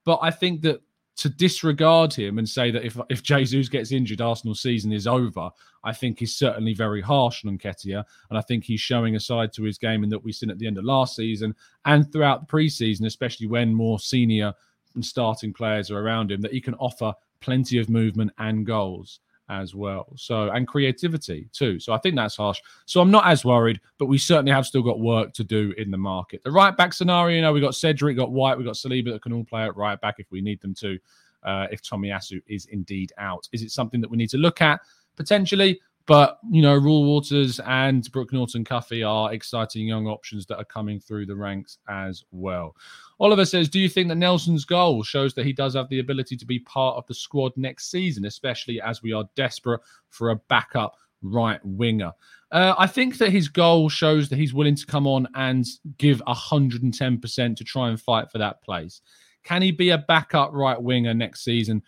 But 0.05 0.19
I 0.21 0.31
think 0.31 0.61
that 0.61 0.81
to 1.15 1.29
disregard 1.29 2.11
him 2.13 2.39
and 2.39 2.49
say 2.49 2.71
that 2.71 2.83
if 2.83 2.97
if 3.09 3.21
Jesus 3.21 3.69
gets 3.69 3.91
injured, 3.91 4.21
Arsenal 4.21 4.55
season 4.55 4.91
is 4.91 5.05
over, 5.05 5.51
I 5.83 5.93
think 5.93 6.21
is 6.21 6.35
certainly 6.35 6.73
very 6.73 7.01
harsh 7.01 7.45
on 7.45 7.57
Nketiah. 7.57 8.03
And 8.29 8.37
I 8.37 8.41
think 8.41 8.63
he's 8.63 8.81
showing 8.81 9.15
a 9.15 9.19
side 9.19 9.53
to 9.53 9.63
his 9.63 9.77
game 9.77 10.03
in 10.03 10.09
that 10.09 10.23
we've 10.23 10.33
seen 10.33 10.49
at 10.49 10.57
the 10.57 10.65
end 10.65 10.79
of 10.79 10.85
last 10.85 11.15
season 11.15 11.53
and 11.85 12.11
throughout 12.11 12.47
the 12.47 12.51
preseason, 12.51 13.05
especially 13.05 13.47
when 13.47 13.75
more 13.75 13.99
senior 13.99 14.53
and 14.95 15.05
starting 15.05 15.53
players 15.53 15.91
are 15.91 15.99
around 15.99 16.31
him, 16.31 16.41
that 16.41 16.53
he 16.53 16.61
can 16.61 16.75
offer 16.75 17.13
plenty 17.41 17.77
of 17.77 17.89
movement 17.89 18.31
and 18.39 18.65
goals 18.65 19.19
as 19.61 19.75
well. 19.75 20.07
So 20.15 20.49
and 20.49 20.67
creativity 20.67 21.47
too. 21.53 21.79
So 21.79 21.93
I 21.93 21.97
think 21.99 22.15
that's 22.15 22.35
harsh. 22.35 22.59
So 22.85 23.01
I'm 23.01 23.11
not 23.11 23.27
as 23.27 23.45
worried, 23.45 23.79
but 23.97 24.07
we 24.07 24.17
certainly 24.17 24.51
have 24.51 24.65
still 24.65 24.81
got 24.81 24.99
work 24.99 25.33
to 25.33 25.43
do 25.43 25.73
in 25.77 25.91
the 25.91 25.97
market. 25.97 26.43
The 26.43 26.51
right 26.51 26.75
back 26.75 26.93
scenario, 26.93 27.35
you 27.35 27.41
know, 27.41 27.53
we 27.53 27.61
got 27.61 27.75
Cedric, 27.75 28.17
got 28.17 28.31
White, 28.31 28.57
we 28.57 28.63
got 28.63 28.75
Saliba 28.75 29.11
that 29.11 29.21
can 29.21 29.33
all 29.33 29.43
play 29.43 29.63
at 29.63 29.75
right 29.77 29.99
back 30.01 30.15
if 30.17 30.31
we 30.31 30.41
need 30.41 30.61
them 30.61 30.73
to. 30.75 30.97
Uh, 31.43 31.67
if 31.71 31.81
Tomiyasu 31.81 32.41
is 32.47 32.67
indeed 32.67 33.11
out, 33.17 33.49
is 33.51 33.61
it 33.61 33.71
something 33.71 33.99
that 33.99 34.09
we 34.09 34.15
need 34.17 34.29
to 34.29 34.37
look 34.37 34.61
at 34.61 34.79
potentially? 35.17 35.79
But 36.05 36.39
you 36.49 36.61
know, 36.61 36.77
Reuell 36.77 37.05
Walters 37.05 37.59
and 37.65 38.09
Brooke 38.11 38.33
Norton 38.33 38.65
Cuffy 38.65 39.03
are 39.03 39.33
exciting 39.33 39.87
young 39.87 40.07
options 40.07 40.45
that 40.47 40.57
are 40.57 40.65
coming 40.65 40.99
through 40.99 41.25
the 41.25 41.35
ranks 41.35 41.77
as 41.87 42.25
well. 42.31 42.75
Oliver 43.19 43.45
says, 43.45 43.69
Do 43.69 43.79
you 43.79 43.87
think 43.87 44.09
that 44.09 44.15
Nelson's 44.15 44.65
goal 44.65 45.03
shows 45.03 45.33
that 45.35 45.45
he 45.45 45.53
does 45.53 45.75
have 45.75 45.87
the 45.89 45.99
ability 45.99 46.35
to 46.35 46.45
be 46.45 46.59
part 46.59 46.97
of 46.97 47.07
the 47.07 47.13
squad 47.13 47.53
next 47.55 47.89
season, 47.89 48.25
especially 48.25 48.81
as 48.81 49.01
we 49.01 49.13
are 49.13 49.23
desperate 49.35 49.81
for 50.09 50.31
a 50.31 50.35
backup 50.35 50.97
right 51.21 51.61
winger? 51.63 52.11
Uh, 52.51 52.75
I 52.77 52.85
think 52.85 53.17
that 53.19 53.31
his 53.31 53.47
goal 53.47 53.87
shows 53.87 54.27
that 54.29 54.37
he's 54.37 54.53
willing 54.53 54.75
to 54.75 54.85
come 54.85 55.07
on 55.07 55.27
and 55.35 55.65
give 55.97 56.21
110% 56.27 57.55
to 57.55 57.63
try 57.63 57.89
and 57.89 57.99
fight 57.99 58.29
for 58.29 58.39
that 58.39 58.61
place. 58.61 59.01
Can 59.43 59.61
he 59.61 59.71
be 59.71 59.89
a 59.89 59.97
backup 59.97 60.51
right 60.53 60.81
winger 60.81 61.13
next 61.13 61.43
season? 61.43 61.81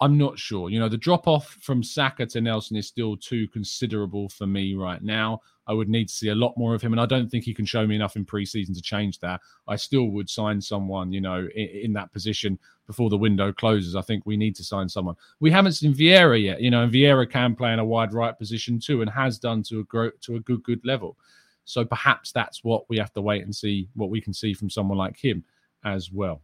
I'm 0.00 0.18
not 0.18 0.38
sure. 0.38 0.68
You 0.68 0.78
know, 0.78 0.90
the 0.90 0.98
drop 0.98 1.26
off 1.26 1.56
from 1.60 1.82
Saka 1.82 2.26
to 2.26 2.40
Nelson 2.40 2.76
is 2.76 2.86
still 2.86 3.16
too 3.16 3.48
considerable 3.48 4.28
for 4.28 4.46
me 4.46 4.74
right 4.74 5.02
now. 5.02 5.40
I 5.66 5.72
would 5.72 5.88
need 5.88 6.08
to 6.08 6.14
see 6.14 6.28
a 6.28 6.34
lot 6.34 6.56
more 6.56 6.74
of 6.74 6.82
him, 6.82 6.92
and 6.92 7.00
I 7.00 7.06
don't 7.06 7.30
think 7.30 7.44
he 7.44 7.54
can 7.54 7.64
show 7.64 7.86
me 7.86 7.96
enough 7.96 8.14
in 8.14 8.24
preseason 8.24 8.74
to 8.74 8.82
change 8.82 9.18
that. 9.20 9.40
I 9.66 9.76
still 9.76 10.08
would 10.10 10.28
sign 10.28 10.60
someone, 10.60 11.12
you 11.12 11.20
know, 11.20 11.48
in, 11.56 11.68
in, 11.68 11.92
that 11.94 12.12
position 12.12 12.58
before 12.86 13.10
the 13.10 13.16
window 13.16 13.52
closes. 13.52 13.96
I 13.96 14.02
think 14.02 14.26
we 14.26 14.36
need 14.36 14.54
to 14.56 14.64
sign 14.64 14.88
someone. 14.88 15.16
We 15.40 15.50
haven't 15.50 15.72
seen 15.72 15.94
Vieira 15.94 16.40
yet, 16.40 16.60
you 16.60 16.70
know, 16.70 16.82
and 16.82 16.92
Vieira 16.92 17.28
can 17.28 17.56
play 17.56 17.72
in 17.72 17.78
a 17.78 17.84
wide 17.84 18.12
right 18.12 18.38
position 18.38 18.78
too, 18.78 19.00
and 19.00 19.10
has 19.10 19.38
done 19.38 19.62
to 19.64 19.80
a 19.80 19.84
gro- 19.84 20.12
to 20.20 20.36
a 20.36 20.40
good 20.40 20.62
good 20.62 20.84
level. 20.84 21.16
So 21.64 21.84
perhaps 21.84 22.30
that's 22.30 22.62
what 22.62 22.88
we 22.88 22.98
have 22.98 23.12
to 23.14 23.20
wait 23.20 23.42
and 23.42 23.54
see 23.54 23.88
what 23.94 24.10
we 24.10 24.20
can 24.20 24.32
see 24.32 24.54
from 24.54 24.70
someone 24.70 24.98
like 24.98 25.16
him 25.16 25.42
as 25.84 26.12
well. 26.12 26.42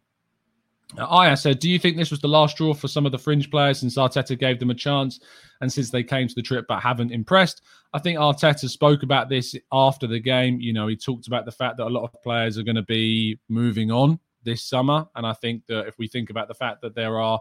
Uh, 0.99 1.07
Aya 1.07 1.37
said, 1.37 1.59
Do 1.59 1.71
you 1.71 1.79
think 1.79 1.97
this 1.97 2.11
was 2.11 2.21
the 2.21 2.29
last 2.29 2.55
straw 2.55 2.75
for 2.75 2.89
some 2.89 3.07
of 3.07 3.13
the 3.13 3.19
fringe 3.19 3.51
players 3.51 3.81
since 3.81 3.97
Arteta 3.97 4.39
gave 4.39 4.59
them 4.59 4.71
a 4.71 4.75
chance 4.75 5.21
and 5.61 5.73
since 5.73 5.91
they 5.91 6.03
came 6.03 6.29
to 6.29 6.35
the 6.35 6.43
trip 6.43 6.67
but 6.69 6.81
haven't 6.81 7.13
impressed? 7.13 7.63
I 7.93 7.99
think 7.99 8.19
Arteta 8.19 8.69
spoke 8.69 9.03
about 9.03 9.29
this 9.29 9.55
after 9.73 10.07
the 10.07 10.21
game. 10.21 10.61
You 10.61 10.73
know, 10.73 10.87
he 10.87 10.97
talked 10.97 11.27
about 11.27 11.45
the 11.45 11.53
fact 11.53 11.77
that 11.79 11.87
a 11.87 11.89
lot 11.89 12.05
of 12.05 12.23
players 12.23 12.59
are 12.59 12.63
going 12.63 12.77
to 12.77 12.83
be 12.83 13.39
moving 13.49 13.91
on 13.91 14.19
this 14.45 14.63
summer. 14.63 15.07
And 15.15 15.27
I 15.27 15.33
think 15.35 15.67
that 15.67 15.87
if 15.87 15.99
we 15.99 16.09
think 16.09 16.31
about 16.31 16.49
the 16.49 16.55
fact 16.55 16.83
that 16.83 16.95
there 16.95 17.21
are 17.21 17.41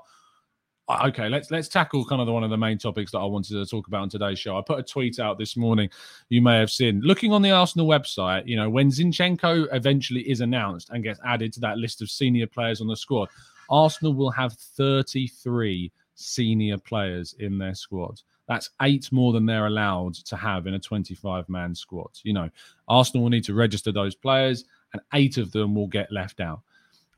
okay 1.05 1.29
let's 1.29 1.51
let's 1.51 1.67
tackle 1.67 2.05
kind 2.05 2.21
of 2.21 2.27
the, 2.27 2.33
one 2.33 2.43
of 2.43 2.49
the 2.49 2.57
main 2.57 2.77
topics 2.77 3.11
that 3.11 3.19
i 3.19 3.25
wanted 3.25 3.53
to 3.53 3.65
talk 3.65 3.87
about 3.87 4.01
on 4.01 4.09
today's 4.09 4.39
show. 4.39 4.57
I 4.57 4.61
put 4.61 4.79
a 4.79 4.83
tweet 4.83 5.19
out 5.19 5.37
this 5.37 5.55
morning 5.55 5.89
you 6.29 6.41
may 6.41 6.57
have 6.57 6.71
seen. 6.71 7.01
Looking 7.01 7.31
on 7.31 7.41
the 7.41 7.51
arsenal 7.51 7.87
website 7.87 8.45
you 8.45 8.55
know 8.55 8.69
when 8.69 8.89
zinchenko 8.89 9.67
eventually 9.71 10.21
is 10.29 10.41
announced 10.41 10.89
and 10.89 11.03
gets 11.03 11.19
added 11.25 11.53
to 11.53 11.59
that 11.61 11.77
list 11.77 12.01
of 12.01 12.09
senior 12.09 12.47
players 12.47 12.81
on 12.81 12.87
the 12.87 12.95
squad 12.95 13.29
arsenal 13.69 14.13
will 14.13 14.31
have 14.31 14.53
33 14.53 15.91
senior 16.15 16.77
players 16.77 17.33
in 17.39 17.57
their 17.57 17.73
squad. 17.73 18.21
That's 18.47 18.69
eight 18.81 19.11
more 19.11 19.31
than 19.31 19.45
they're 19.45 19.67
allowed 19.67 20.15
to 20.15 20.35
have 20.35 20.67
in 20.67 20.73
a 20.73 20.79
25 20.79 21.47
man 21.47 21.73
squad. 21.73 22.11
You 22.23 22.33
know 22.33 22.49
arsenal 22.87 23.23
will 23.23 23.29
need 23.29 23.45
to 23.45 23.53
register 23.53 23.91
those 23.91 24.15
players 24.15 24.65
and 24.93 25.01
eight 25.13 25.37
of 25.37 25.51
them 25.51 25.75
will 25.75 25.87
get 25.87 26.11
left 26.11 26.39
out 26.39 26.61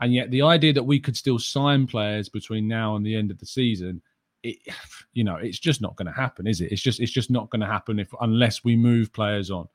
and 0.01 0.13
yet, 0.13 0.31
the 0.31 0.41
idea 0.41 0.73
that 0.73 0.83
we 0.83 0.99
could 0.99 1.15
still 1.15 1.39
sign 1.39 1.87
players 1.87 2.29
between 2.29 2.67
now 2.67 2.95
and 2.95 3.05
the 3.05 3.15
end 3.15 3.31
of 3.31 3.39
the 3.39 3.45
season, 3.45 4.01
it, 4.43 4.57
you 5.13 5.23
know, 5.23 5.35
it's 5.35 5.59
just 5.59 5.81
not 5.81 5.95
going 5.95 6.07
to 6.07 6.11
happen, 6.11 6.47
is 6.47 6.61
it? 6.61 6.71
It's 6.71 6.81
just, 6.81 6.99
it's 6.99 7.11
just 7.11 7.31
not 7.31 7.49
going 7.49 7.61
to 7.61 7.67
happen 7.67 7.99
if 7.99 8.13
unless 8.21 8.63
we 8.63 8.75
move 8.75 9.13
players 9.13 9.51
on. 9.51 9.67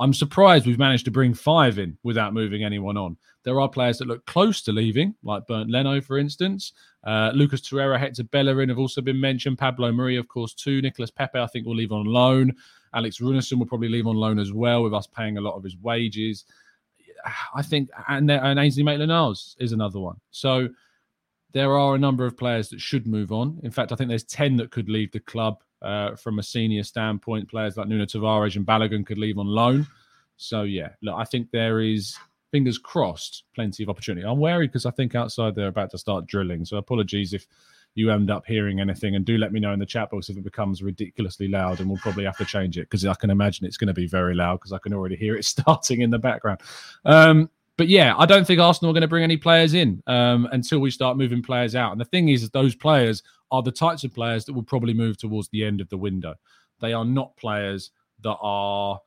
I'm 0.00 0.12
surprised 0.12 0.66
we've 0.66 0.78
managed 0.78 1.04
to 1.04 1.12
bring 1.12 1.34
five 1.34 1.78
in 1.78 1.96
without 2.02 2.34
moving 2.34 2.64
anyone 2.64 2.96
on. 2.96 3.16
There 3.44 3.60
are 3.60 3.68
players 3.68 3.98
that 3.98 4.08
look 4.08 4.26
close 4.26 4.60
to 4.62 4.72
leaving, 4.72 5.14
like 5.22 5.46
Bernd 5.46 5.70
Leno, 5.70 6.00
for 6.00 6.18
instance. 6.18 6.72
Uh, 7.04 7.30
Lucas 7.32 7.60
Torreira, 7.60 7.98
Hector 7.98 8.24
Bellerin 8.24 8.70
have 8.70 8.78
also 8.78 9.00
been 9.00 9.20
mentioned. 9.20 9.58
Pablo 9.58 9.92
Mari, 9.92 10.16
of 10.16 10.26
course, 10.26 10.54
too. 10.54 10.82
Nicolas 10.82 11.10
Pepe, 11.10 11.38
I 11.38 11.46
think, 11.46 11.66
will 11.66 11.76
leave 11.76 11.92
on 11.92 12.06
loan. 12.06 12.54
Alex 12.94 13.18
Runarsson 13.18 13.58
will 13.58 13.66
probably 13.66 13.88
leave 13.88 14.06
on 14.06 14.16
loan 14.16 14.38
as 14.38 14.52
well, 14.52 14.82
with 14.82 14.94
us 14.94 15.06
paying 15.06 15.36
a 15.36 15.40
lot 15.40 15.56
of 15.56 15.62
his 15.62 15.76
wages. 15.76 16.44
I 17.54 17.62
think, 17.62 17.90
and, 18.08 18.30
and 18.30 18.58
Ainsley 18.58 18.82
Maitland-Niles 18.82 19.56
is 19.58 19.72
another 19.72 20.00
one. 20.00 20.16
So 20.30 20.68
there 21.52 21.78
are 21.78 21.94
a 21.94 21.98
number 21.98 22.26
of 22.26 22.36
players 22.36 22.68
that 22.70 22.80
should 22.80 23.06
move 23.06 23.32
on. 23.32 23.60
In 23.62 23.70
fact, 23.70 23.92
I 23.92 23.96
think 23.96 24.08
there's 24.08 24.24
10 24.24 24.56
that 24.56 24.70
could 24.70 24.88
leave 24.88 25.12
the 25.12 25.20
club 25.20 25.62
uh, 25.82 26.16
from 26.16 26.38
a 26.38 26.42
senior 26.42 26.82
standpoint. 26.82 27.48
Players 27.48 27.76
like 27.76 27.88
Nuno 27.88 28.04
Tavares 28.06 28.56
and 28.56 28.66
Balogun 28.66 29.06
could 29.06 29.18
leave 29.18 29.38
on 29.38 29.46
loan. 29.46 29.86
So, 30.36 30.62
yeah, 30.62 30.90
look, 31.02 31.14
I 31.16 31.24
think 31.24 31.50
there 31.52 31.80
is, 31.80 32.16
fingers 32.50 32.78
crossed, 32.78 33.44
plenty 33.54 33.82
of 33.84 33.88
opportunity. 33.88 34.26
I'm 34.26 34.40
wary 34.40 34.66
because 34.66 34.84
I 34.84 34.90
think 34.90 35.14
outside 35.14 35.54
they're 35.54 35.68
about 35.68 35.90
to 35.92 35.98
start 35.98 36.26
drilling. 36.26 36.64
So, 36.64 36.76
apologies 36.76 37.32
if 37.32 37.46
you 37.94 38.10
end 38.10 38.30
up 38.30 38.44
hearing 38.46 38.80
anything. 38.80 39.14
And 39.14 39.24
do 39.24 39.38
let 39.38 39.52
me 39.52 39.60
know 39.60 39.72
in 39.72 39.78
the 39.78 39.86
chat 39.86 40.10
box 40.10 40.28
if 40.28 40.36
it 40.36 40.44
becomes 40.44 40.82
ridiculously 40.82 41.48
loud, 41.48 41.80
and 41.80 41.88
we'll 41.88 41.98
probably 41.98 42.24
have 42.24 42.36
to 42.38 42.44
change 42.44 42.76
it 42.78 42.82
because 42.82 43.04
I 43.06 43.14
can 43.14 43.30
imagine 43.30 43.66
it's 43.66 43.76
going 43.76 43.88
to 43.88 43.94
be 43.94 44.06
very 44.06 44.34
loud 44.34 44.56
because 44.60 44.72
I 44.72 44.78
can 44.78 44.92
already 44.92 45.16
hear 45.16 45.36
it 45.36 45.44
starting 45.44 46.00
in 46.00 46.10
the 46.10 46.18
background. 46.18 46.60
Um, 47.04 47.50
but 47.76 47.88
yeah, 47.88 48.14
I 48.16 48.26
don't 48.26 48.46
think 48.46 48.60
Arsenal 48.60 48.90
are 48.90 48.94
going 48.94 49.02
to 49.02 49.08
bring 49.08 49.24
any 49.24 49.36
players 49.36 49.74
in 49.74 50.02
um, 50.06 50.48
until 50.52 50.78
we 50.78 50.90
start 50.90 51.16
moving 51.16 51.42
players 51.42 51.74
out. 51.74 51.92
And 51.92 52.00
the 52.00 52.04
thing 52.04 52.28
is, 52.28 52.48
those 52.50 52.74
players 52.74 53.22
are 53.50 53.62
the 53.62 53.72
types 53.72 54.04
of 54.04 54.14
players 54.14 54.44
that 54.44 54.52
will 54.52 54.62
probably 54.62 54.94
move 54.94 55.16
towards 55.16 55.48
the 55.48 55.64
end 55.64 55.80
of 55.80 55.88
the 55.88 55.96
window. 55.96 56.34
They 56.80 56.92
are 56.92 57.04
not 57.04 57.36
players 57.36 57.90
that 58.20 58.36
are, 58.40 59.00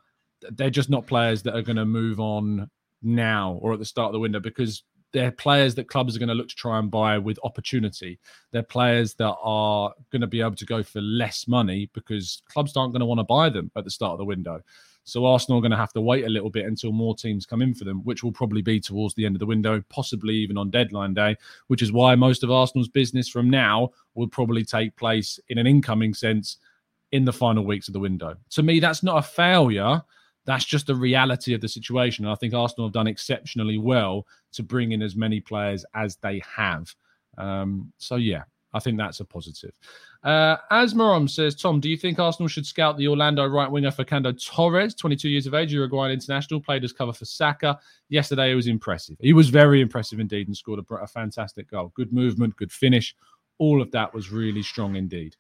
they're 0.52 0.69
just 0.69 0.89
not 0.89 1.08
players 1.08 1.43
that 1.43 1.56
are 1.56 1.62
going 1.62 1.78
to 1.78 1.86
move 1.86 2.19
on 2.19 2.69
now 3.02 3.58
or 3.62 3.73
at 3.73 3.80
the 3.80 3.86
start 3.86 4.08
of 4.08 4.13
the 4.13 4.19
window 4.19 4.39
because 4.39 4.84
they're 5.13 5.32
players 5.32 5.76
that 5.76 5.88
clubs 5.88 6.15
are 6.15 6.20
going 6.20 6.30
to 6.30 6.36
look 6.36 6.50
to 6.50 6.56
try 6.56 6.80
and 6.80 6.91
buy 6.91 7.17
with 7.17 7.39
opportunity. 7.43 8.20
They're 8.52 8.63
players 8.63 9.13
that 9.15 9.36
are 9.41 9.93
going 10.12 10.22
to 10.22 10.28
be 10.28 10.41
able 10.41 10.56
to 10.56 10.65
go 10.65 10.84
for 10.84 11.02
less 11.02 11.48
money 11.48 11.89
because 11.93 12.41
clubs 12.50 12.76
aren't 12.76 12.93
going 12.93 13.00
to 13.00 13.06
want 13.06 13.20
to 13.20 13.24
buy 13.24 13.50
them 13.50 13.72
at 13.76 13.84
the 13.84 13.91
start 13.91 14.13
of 14.13 14.20
the 14.20 14.26
window. 14.26 14.62
So 15.08 15.26
Arsenal 15.26 15.60
are 15.60 15.62
going 15.62 15.72
to 15.72 15.78
have 15.78 15.93
to 15.93 16.02
wait 16.02 16.26
a 16.26 16.30
little 16.30 16.50
bit 16.50 16.65
until 16.65 16.91
more 16.91 17.15
teams 17.15 17.46
come 17.46 17.62
in 17.62 17.74
for 17.74 17.86
them, 17.86 18.02
which 18.04 18.24
will 18.24 18.32
probably 18.34 18.62
be 18.62 18.78
towards 18.82 19.15
the 19.15 19.26
end 19.26 19.38
of 19.38 19.39
the 19.39 19.46
window, 19.46 19.82
possibly 19.88 20.36
even 20.36 20.58
on 20.58 20.70
deadline 20.70 21.13
day, 21.13 21.38
which 21.67 21.82
is 21.82 21.93
why 21.93 22.13
most 22.13 22.43
of 22.43 22.52
Arsenal's 22.52 22.89
business 22.89 23.30
from 23.30 23.50
now 23.50 23.89
will 24.15 24.28
probably 24.28 24.65
take 24.65 24.93
place 24.98 25.39
in 25.48 25.58
an 25.58 25.65
incoming 25.65 26.13
sense 26.13 26.58
in 27.13 27.24
the 27.24 27.32
final 27.32 27.63
weeks 27.63 27.88
of 27.88 27.93
the 27.93 28.00
window. 28.02 28.36
To 28.50 28.63
me, 28.63 28.82
that's 28.82 29.02
not 29.02 29.17
a 29.17 29.22
failure 29.22 30.04
that's 30.47 30.65
just 30.65 30.88
the 30.88 30.95
reality 30.95 31.53
of 31.53 31.62
the 31.62 31.67
situation. 31.67 32.25
And 32.25 32.31
I 32.31 32.36
think 32.36 32.53
Arsenal 32.53 32.88
have 32.88 32.93
done 32.93 33.05
exceptionally 33.05 33.77
well 33.77 34.25
to 34.53 34.63
bring 34.63 34.93
in 34.93 35.01
as 35.03 35.15
many 35.15 35.41
players 35.41 35.86
as 35.93 36.15
they 36.15 36.41
have. 36.55 36.95
Um, 37.38 37.91
so, 37.97 38.15
yeah, 38.15 38.43
I 38.73 38.79
think 38.79 38.97
that's 38.97 39.19
a 39.19 39.25
positive. 39.25 39.77
Uh, 40.23 40.55
Asmarom 40.71 41.29
says, 41.29 41.53
Tom, 41.53 41.81
do 41.81 41.89
you 41.89 41.97
think 41.97 42.17
Arsenal 42.17 42.47
should 42.47 42.65
scout 42.65 42.97
the 42.97 43.10
Orlando 43.10 43.45
right 43.45 43.69
winger 43.69 43.91
Fernando 43.91 44.31
Torres, 44.31 44.95
22 44.95 45.27
years 45.27 45.47
of 45.47 45.53
age, 45.53 45.73
Uruguayan 45.73 46.13
international, 46.13 46.62
played 46.62 46.86
as 46.86 46.93
cover 46.93 47.12
for 47.12 47.25
Saka? 47.25 47.77
Yesterday, 48.07 48.51
it 48.51 48.55
was 48.55 48.67
impressive. 48.67 49.17
He 49.19 49.33
was 49.33 49.49
very 49.49 49.81
impressive 49.81 50.21
indeed 50.21 50.47
and 50.47 50.55
scored 50.55 50.79
a, 50.79 50.95
a 50.95 51.07
fantastic 51.07 51.69
goal. 51.69 51.91
Good 51.93 52.13
movement, 52.13 52.55
good 52.55 52.71
finish. 52.71 53.13
All 53.57 53.81
of 53.81 53.91
that 53.91 54.13
was 54.13 54.31
really 54.31 54.63
strong 54.63 54.95
indeed. 54.95 55.36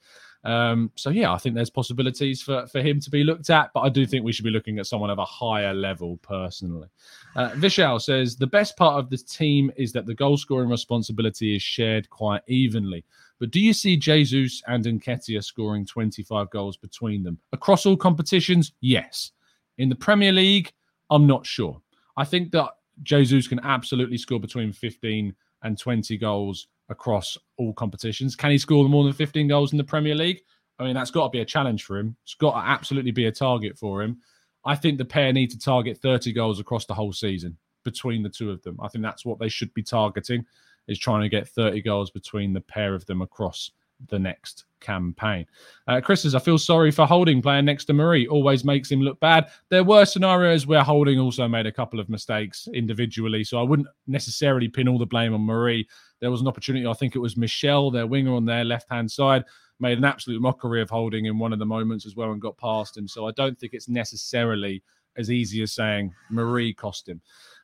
Um, 0.47 0.91
so 0.95 1.09
yeah, 1.09 1.33
I 1.33 1.37
think 1.37 1.55
there's 1.55 1.69
possibilities 1.69 2.41
for, 2.41 2.65
for 2.67 2.79
him 2.79 3.01
to 3.01 3.09
be 3.09 3.25
looked 3.25 3.49
at, 3.49 3.69
but 3.73 3.81
I 3.81 3.89
do 3.89 4.05
think 4.05 4.23
we 4.23 4.31
should 4.31 4.45
be 4.45 4.49
looking 4.49 4.79
at 4.79 4.87
someone 4.87 5.09
of 5.09 5.19
a 5.19 5.25
higher 5.25 5.73
level 5.73 6.17
personally. 6.21 6.87
Uh, 7.35 7.49
Vishal 7.55 8.01
says 8.01 8.37
the 8.37 8.47
best 8.47 8.77
part 8.77 8.95
of 8.95 9.09
the 9.09 9.17
team 9.17 9.69
is 9.75 9.91
that 9.91 10.05
the 10.05 10.15
goal 10.15 10.37
scoring 10.37 10.69
responsibility 10.69 11.53
is 11.53 11.61
shared 11.61 12.09
quite 12.09 12.43
evenly. 12.47 13.03
But 13.39 13.51
do 13.51 13.59
you 13.59 13.73
see 13.73 13.97
Jesus 13.97 14.63
and 14.67 14.85
Nketiah 14.85 15.43
scoring 15.43 15.85
25 15.85 16.49
goals 16.49 16.77
between 16.77 17.23
them? 17.23 17.37
Across 17.51 17.85
all 17.85 17.97
competitions, 17.97 18.71
yes. 18.79 19.33
In 19.79 19.89
the 19.89 19.95
Premier 19.95 20.31
League, 20.31 20.71
I'm 21.09 21.27
not 21.27 21.45
sure. 21.45 21.81
I 22.15 22.23
think 22.23 22.51
that 22.53 22.69
Jesus 23.03 23.49
can 23.49 23.59
absolutely 23.65 24.17
score 24.17 24.39
between 24.39 24.71
15 24.71 25.35
and 25.63 25.77
20 25.77 26.17
goals 26.17 26.67
across 26.89 27.37
all 27.57 27.73
competitions. 27.73 28.35
Can 28.35 28.51
he 28.51 28.57
score 28.57 28.87
more 28.87 29.03
than 29.03 29.13
15 29.13 29.47
goals 29.47 29.71
in 29.71 29.77
the 29.77 29.83
Premier 29.83 30.15
League? 30.15 30.41
I 30.79 30.83
mean, 30.83 30.93
that's 30.93 31.11
got 31.11 31.25
to 31.25 31.29
be 31.29 31.41
a 31.41 31.45
challenge 31.45 31.83
for 31.83 31.97
him. 31.97 32.15
It's 32.23 32.35
got 32.35 32.51
to 32.51 32.67
absolutely 32.67 33.11
be 33.11 33.25
a 33.25 33.31
target 33.31 33.77
for 33.77 34.01
him. 34.01 34.21
I 34.65 34.75
think 34.75 34.97
the 34.97 35.05
pair 35.05 35.33
need 35.33 35.49
to 35.51 35.59
target 35.59 35.97
30 35.97 36.33
goals 36.33 36.59
across 36.59 36.85
the 36.85 36.93
whole 36.93 37.13
season 37.13 37.57
between 37.83 38.21
the 38.21 38.29
two 38.29 38.51
of 38.51 38.61
them. 38.63 38.77
I 38.81 38.89
think 38.89 39.03
that's 39.03 39.25
what 39.25 39.39
they 39.39 39.49
should 39.49 39.73
be 39.73 39.83
targeting 39.83 40.45
is 40.87 40.99
trying 40.99 41.21
to 41.21 41.29
get 41.29 41.47
30 41.47 41.81
goals 41.81 42.11
between 42.11 42.53
the 42.53 42.61
pair 42.61 42.93
of 42.93 43.05
them 43.05 43.21
across 43.21 43.71
the 44.09 44.19
next 44.19 44.65
campaign. 44.79 45.45
Uh, 45.87 45.99
Chris 46.01 46.21
says, 46.21 46.35
I 46.35 46.39
feel 46.39 46.57
sorry 46.57 46.91
for 46.91 47.05
Holding 47.05 47.41
playing 47.41 47.65
next 47.65 47.85
to 47.85 47.93
Mari. 47.93 48.27
Always 48.27 48.63
makes 48.63 48.91
him 48.91 49.01
look 49.01 49.19
bad. 49.19 49.49
There 49.69 49.83
were 49.83 50.05
scenarios 50.05 50.67
where 50.67 50.83
Holding 50.83 51.19
also 51.19 51.47
made 51.47 51.65
a 51.65 51.71
couple 51.71 51.99
of 51.99 52.09
mistakes 52.09 52.67
individually, 52.73 53.43
so 53.43 53.59
I 53.59 53.63
wouldn't 53.63 53.87
necessarily 54.05 54.67
pin 54.67 54.87
all 54.87 54.99
the 54.99 55.05
blame 55.05 55.33
on 55.33 55.41
Mari. 55.41 55.87
There 56.19 56.31
was 56.31 56.41
an 56.41 56.47
opportunity, 56.47 56.85
I 56.85 56.93
think 56.93 57.15
it 57.15 57.19
was 57.19 57.37
Michel, 57.37 57.91
their 57.91 58.07
winger 58.07 58.33
on 58.33 58.45
their 58.45 58.63
left 58.63 58.89
hand 58.89 59.11
side, 59.11 59.43
made 59.79 59.97
an 59.97 60.05
absolute 60.05 60.41
mockery 60.41 60.81
of 60.81 60.89
Holding 60.89 61.25
in 61.25 61.39
one 61.39 61.53
of 61.53 61.59
the 61.59 61.65
moments 61.65 62.05
as 62.05 62.15
well 62.15 62.31
and 62.31 62.41
got 62.41 62.57
past 62.57 62.97
him. 62.97 63.07
So 63.07 63.27
I 63.27 63.31
don't 63.31 63.59
think 63.59 63.73
it's 63.73 63.89
necessarily 63.89 64.83
as 65.17 65.31
easy 65.31 65.61
as 65.63 65.73
saying 65.73 66.13
Mari 66.29 66.73
cost 66.73 67.09
him. 67.09 67.21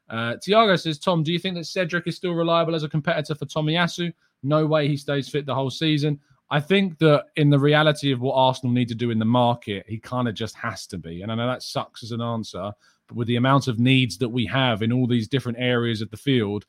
Uh, 0.09 0.35
Tiago 0.41 0.75
says, 0.75 0.99
Tom, 0.99 1.23
do 1.23 1.31
you 1.31 1.39
think 1.39 1.55
that 1.55 1.65
Cedric 1.65 2.07
is 2.07 2.15
still 2.15 2.33
reliable 2.33 2.75
as 2.75 2.83
a 2.83 2.89
competitor 2.89 3.35
for 3.35 3.45
Tomiyasu? 3.45 4.13
No 4.43 4.65
way 4.65 4.87
he 4.87 4.97
stays 4.97 5.29
fit 5.29 5.45
the 5.45 5.55
whole 5.55 5.69
season. 5.69 6.19
I 6.49 6.59
think 6.59 6.99
that 6.99 7.25
in 7.35 7.49
the 7.49 7.57
reality 7.57 8.11
of 8.11 8.21
what 8.21 8.35
Arsenal 8.35 8.73
need 8.73 8.87
to 8.89 8.95
do 8.95 9.09
in 9.09 9.17
the 9.17 9.25
market, 9.25 9.85
he 9.87 9.97
kind 9.97 10.27
of 10.27 10.35
just 10.35 10.55
has 10.55 10.85
to 10.87 10.97
be. 10.97 11.21
And 11.21 11.31
I 11.31 11.35
know 11.35 11.47
that 11.47 11.63
sucks 11.63 12.03
as 12.03 12.11
an 12.11 12.21
answer, 12.21 12.71
but 13.07 13.17
with 13.17 13.27
the 13.27 13.37
amount 13.37 13.67
of 13.67 13.79
needs 13.79 14.17
that 14.19 14.29
we 14.29 14.45
have 14.45 14.83
in 14.83 14.91
all 14.91 15.07
these 15.07 15.27
different 15.27 15.57
areas 15.59 16.01
of 16.01 16.11
the 16.11 16.17
field, 16.17 16.65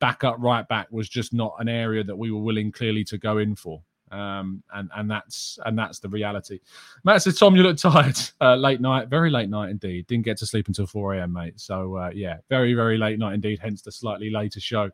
backup 0.00 0.36
right 0.38 0.66
back 0.66 0.88
was 0.90 1.08
just 1.08 1.32
not 1.32 1.54
an 1.58 1.68
area 1.68 2.02
that 2.02 2.16
we 2.16 2.32
were 2.32 2.40
willing 2.40 2.72
clearly 2.72 3.04
to 3.04 3.18
go 3.18 3.38
in 3.38 3.54
for. 3.54 3.82
Um, 4.10 4.64
and 4.74 4.90
and 4.96 5.08
that's 5.08 5.60
and 5.64 5.78
that's 5.78 6.00
the 6.00 6.08
reality. 6.08 6.58
Matt 7.04 7.22
says, 7.22 7.38
Tom, 7.38 7.54
you 7.54 7.62
look 7.62 7.76
tired. 7.76 8.18
Uh, 8.42 8.56
late 8.56 8.80
night, 8.80 9.08
very 9.08 9.30
late 9.30 9.50
night 9.50 9.68
indeed. 9.68 10.06
Didn't 10.06 10.24
get 10.24 10.38
to 10.38 10.46
sleep 10.46 10.66
until 10.66 10.86
4 10.86 11.16
a.m., 11.16 11.32
mate. 11.34 11.60
So 11.60 11.96
uh, 11.96 12.10
yeah, 12.12 12.38
very 12.48 12.72
very 12.72 12.96
late 12.96 13.18
night 13.18 13.34
indeed. 13.34 13.58
Hence 13.60 13.82
the 13.82 13.92
slightly 13.92 14.30
later 14.30 14.60
show 14.60 14.90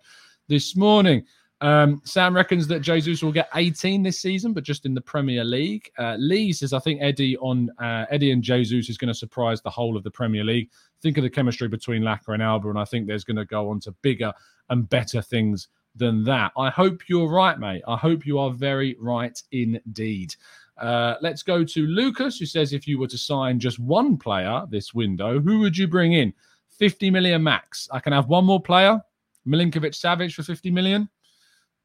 this 0.49 0.75
morning. 0.77 1.25
Um, 1.63 2.03
Sam 2.05 2.35
reckons 2.35 2.67
that 2.67 2.81
Jesus 2.81 3.23
will 3.23 3.33
get 3.33 3.49
18 3.55 4.03
this 4.03 4.21
season, 4.21 4.53
but 4.53 4.63
just 4.63 4.85
in 4.85 4.95
the 4.95 5.01
Premier 5.01 5.43
League. 5.43 5.91
Uh, 5.99 6.17
Lee 6.19 6.53
says, 6.53 6.73
I 6.73 6.79
think 6.79 7.01
Eddie 7.01 7.37
on 7.39 7.71
uh, 7.79 8.05
Eddie 8.11 8.33
and 8.33 8.43
Jesus 8.43 8.91
is 8.91 8.99
going 8.99 9.09
to 9.09 9.19
surprise 9.19 9.63
the 9.63 9.71
whole 9.71 9.97
of 9.97 10.05
the 10.05 10.11
Premier 10.11 10.45
League. 10.45 10.71
Think 11.03 11.17
of 11.17 11.23
the 11.23 11.31
chemistry 11.31 11.69
between 11.69 12.03
Laka 12.03 12.35
and 12.35 12.43
Auba, 12.43 12.69
and 12.69 12.79
I 12.79 12.85
think 12.85 13.07
there's 13.07 13.25
going 13.25 13.39
to 13.39 13.47
go 13.47 13.71
on 13.71 13.81
to 13.81 13.93
bigger 14.03 14.33
and 14.69 14.89
better 14.89 15.23
things 15.23 15.69
than 15.95 16.25
that. 16.25 16.53
I 16.59 16.69
hope 16.69 17.09
you're 17.09 17.31
right, 17.31 17.59
mate. 17.59 17.83
I 17.89 17.97
hope 17.97 18.27
you 18.27 18.39
are 18.39 18.51
very 18.51 18.97
right 19.01 19.41
indeed. 19.53 20.35
Uh, 20.77 21.15
let's 21.23 21.43
go 21.43 21.65
to 21.65 21.87
Lucas, 21.87 22.39
who 22.39 22.45
says 22.45 22.75
if 22.75 22.87
you 22.87 22.99
were 22.99 23.07
to 23.07 23.17
sign 23.17 23.59
just 23.59 23.79
one 23.79 24.19
player 24.19 24.65
this 24.69 24.93
window, 24.93 25.41
who 25.41 25.61
would 25.61 25.77
you 25.77 25.89
bring 25.89 26.13
in? 26.13 26.35
50 26.79 27.09
million 27.09 27.43
max. 27.43 27.89
I 27.91 28.01
can 28.01 28.13
have 28.13 28.29
one 28.29 28.45
more 28.45 28.61
player, 28.61 29.01
Milinkovic 29.49 29.95
Savic 29.95 30.35
for 30.35 30.43
50 30.43 30.71
million. 30.71 31.09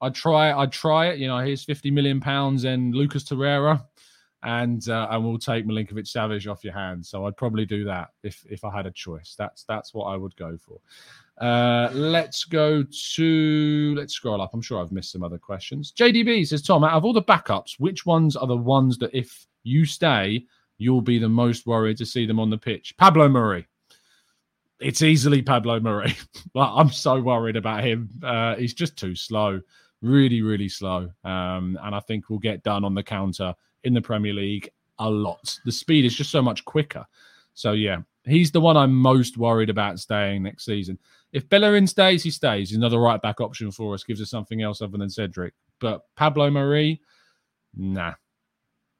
I'd 0.01 0.15
try. 0.15 0.51
I'd 0.51 0.71
try 0.71 1.07
it. 1.07 1.19
You 1.19 1.27
know, 1.27 1.37
here's 1.39 1.63
50 1.63 1.91
million 1.91 2.19
pounds 2.19 2.63
and 2.63 2.93
Lucas 2.93 3.23
Torreira, 3.23 3.83
and 4.43 4.87
uh, 4.89 5.07
and 5.11 5.23
we'll 5.23 5.37
take 5.37 5.65
Milinkovic 5.65 6.07
Savic 6.07 6.49
off 6.49 6.63
your 6.63 6.73
hands. 6.73 7.09
So 7.09 7.25
I'd 7.25 7.37
probably 7.37 7.65
do 7.65 7.85
that 7.85 8.09
if 8.23 8.43
if 8.49 8.63
I 8.63 8.75
had 8.75 8.85
a 8.85 8.91
choice. 8.91 9.35
That's 9.37 9.63
that's 9.65 9.93
what 9.93 10.05
I 10.05 10.17
would 10.17 10.35
go 10.35 10.57
for. 10.57 10.79
Uh, 11.41 11.89
let's 11.93 12.43
go 12.43 12.83
to 13.15 13.95
let's 13.97 14.13
scroll 14.13 14.41
up. 14.41 14.51
I'm 14.53 14.61
sure 14.61 14.79
I've 14.79 14.91
missed 14.91 15.11
some 15.11 15.23
other 15.23 15.39
questions. 15.39 15.91
JDB 15.91 16.47
says, 16.47 16.61
Tom, 16.61 16.83
out 16.83 16.93
of 16.93 17.03
all 17.03 17.13
the 17.13 17.21
backups, 17.21 17.79
which 17.79 18.05
ones 18.05 18.35
are 18.35 18.47
the 18.47 18.55
ones 18.55 18.97
that 18.99 19.09
if 19.13 19.47
you 19.63 19.85
stay, 19.85 20.45
you'll 20.77 21.01
be 21.01 21.17
the 21.17 21.29
most 21.29 21.65
worried 21.65 21.97
to 21.97 22.05
see 22.05 22.25
them 22.25 22.39
on 22.39 22.49
the 22.49 22.57
pitch? 22.57 22.95
Pablo 22.97 23.27
Mari. 23.27 23.67
It's 24.79 25.01
easily 25.01 25.41
Pablo 25.41 25.79
Mari. 25.79 26.15
I'm 26.55 26.89
so 26.89 27.19
worried 27.21 27.55
about 27.55 27.83
him. 27.83 28.09
Uh, 28.23 28.55
he's 28.55 28.73
just 28.73 28.97
too 28.97 29.15
slow, 29.15 29.61
really, 30.01 30.41
really 30.41 30.69
slow. 30.69 31.09
Um, 31.23 31.77
and 31.83 31.95
I 31.95 31.99
think 31.99 32.29
we'll 32.29 32.39
get 32.39 32.63
done 32.63 32.83
on 32.83 32.93
the 32.93 33.03
counter 33.03 33.53
in 33.83 33.93
the 33.93 34.01
Premier 34.01 34.33
League 34.33 34.69
a 34.99 35.09
lot. 35.09 35.57
The 35.65 35.71
speed 35.71 36.05
is 36.05 36.15
just 36.15 36.31
so 36.31 36.41
much 36.41 36.65
quicker. 36.65 37.05
So 37.53 37.73
yeah, 37.73 38.01
he's 38.25 38.51
the 38.51 38.61
one 38.61 38.77
I'm 38.77 38.93
most 38.93 39.37
worried 39.37 39.69
about 39.69 39.99
staying 39.99 40.43
next 40.43 40.65
season. 40.65 40.97
If 41.33 41.49
Bellerin 41.49 41.87
stays, 41.87 42.23
he 42.23 42.31
stays. 42.31 42.69
He's 42.69 42.77
another 42.77 42.99
right 42.99 43.21
back 43.21 43.41
option 43.41 43.71
for 43.71 43.93
us. 43.93 44.03
Gives 44.03 44.21
us 44.21 44.29
something 44.29 44.61
else 44.61 44.81
other 44.81 44.97
than 44.97 45.09
Cedric. 45.09 45.53
But 45.79 46.03
Pablo 46.15 46.49
Mari, 46.49 47.01
nah. 47.75 48.13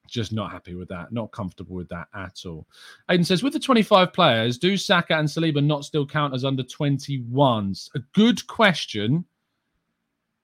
Just 0.08 0.34
not 0.34 0.52
happy 0.52 0.76
with 0.76 0.90
that. 0.90 1.14
Not 1.14 1.32
comfortable 1.32 1.76
with 1.76 1.88
that 1.90 2.08
at 2.14 2.40
all. 2.46 2.68
Aiden 3.10 3.26
says, 3.26 3.44
with 3.44 3.54
the 3.54 3.60
25 3.60 4.12
players, 4.12 4.58
do 4.58 4.76
Saka 4.76 5.16
and 5.16 5.28
Saliba 5.28 5.64
not 5.64 5.86
still 5.86 6.06
count 6.06 6.34
as 6.34 6.44
under 6.44 6.64
21s? 6.64 7.90
A 7.96 8.00
good 8.14 8.46
question. 8.48 9.24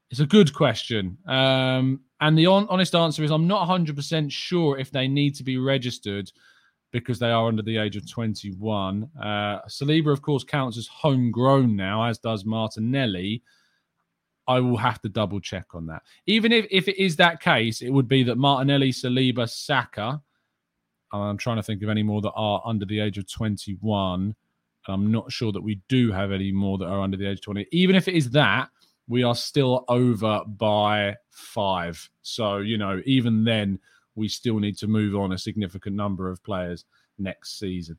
It's 0.09 0.19
a 0.19 0.25
good 0.25 0.53
question. 0.53 1.17
Um, 1.27 2.01
and 2.21 2.37
the 2.37 2.47
on- 2.47 2.67
honest 2.69 2.95
answer 2.95 3.23
is 3.23 3.31
I'm 3.31 3.47
not 3.47 3.67
100% 3.67 4.31
sure 4.31 4.77
if 4.77 4.91
they 4.91 5.07
need 5.07 5.35
to 5.35 5.43
be 5.43 5.57
registered 5.57 6.31
because 6.91 7.19
they 7.19 7.31
are 7.31 7.47
under 7.47 7.61
the 7.61 7.77
age 7.77 7.95
of 7.95 8.09
21. 8.09 9.09
Uh, 9.19 9.59
Saliba, 9.67 10.11
of 10.11 10.21
course, 10.21 10.43
counts 10.43 10.77
as 10.77 10.87
homegrown 10.87 11.75
now, 11.75 12.03
as 12.03 12.17
does 12.17 12.45
Martinelli. 12.45 13.43
I 14.47 14.61
will 14.61 14.77
have 14.77 15.01
to 15.01 15.09
double 15.09 15.41
check 15.41 15.75
on 15.75 15.85
that. 15.87 16.03
Even 16.25 16.53
if, 16.53 16.65
if 16.71 16.87
it 16.87 16.97
is 16.97 17.17
that 17.17 17.41
case, 17.41 17.81
it 17.81 17.89
would 17.89 18.07
be 18.07 18.23
that 18.23 18.37
Martinelli, 18.37 18.91
Saliba, 18.91 19.49
Saka. 19.49 20.21
I'm 21.11 21.37
trying 21.37 21.57
to 21.57 21.63
think 21.63 21.83
of 21.83 21.89
any 21.89 22.03
more 22.03 22.21
that 22.21 22.31
are 22.31 22.61
under 22.65 22.85
the 22.85 23.01
age 23.01 23.17
of 23.17 23.29
21. 23.29 24.21
And 24.23 24.35
I'm 24.87 25.11
not 25.11 25.31
sure 25.31 25.51
that 25.51 25.61
we 25.61 25.81
do 25.89 26.13
have 26.13 26.31
any 26.31 26.53
more 26.53 26.77
that 26.77 26.85
are 26.85 27.01
under 27.01 27.17
the 27.17 27.27
age 27.27 27.39
of 27.39 27.43
20. 27.43 27.67
Even 27.73 27.95
if 27.95 28.07
it 28.07 28.13
is 28.13 28.29
that, 28.31 28.69
we 29.07 29.23
are 29.23 29.35
still 29.35 29.85
over 29.87 30.41
by 30.45 31.15
five. 31.31 32.09
So, 32.21 32.57
you 32.57 32.77
know, 32.77 33.01
even 33.05 33.43
then, 33.43 33.79
we 34.15 34.27
still 34.27 34.59
need 34.59 34.77
to 34.79 34.87
move 34.87 35.15
on 35.15 35.31
a 35.31 35.37
significant 35.37 35.95
number 35.95 36.29
of 36.29 36.43
players 36.43 36.85
next 37.17 37.59
season. 37.59 37.97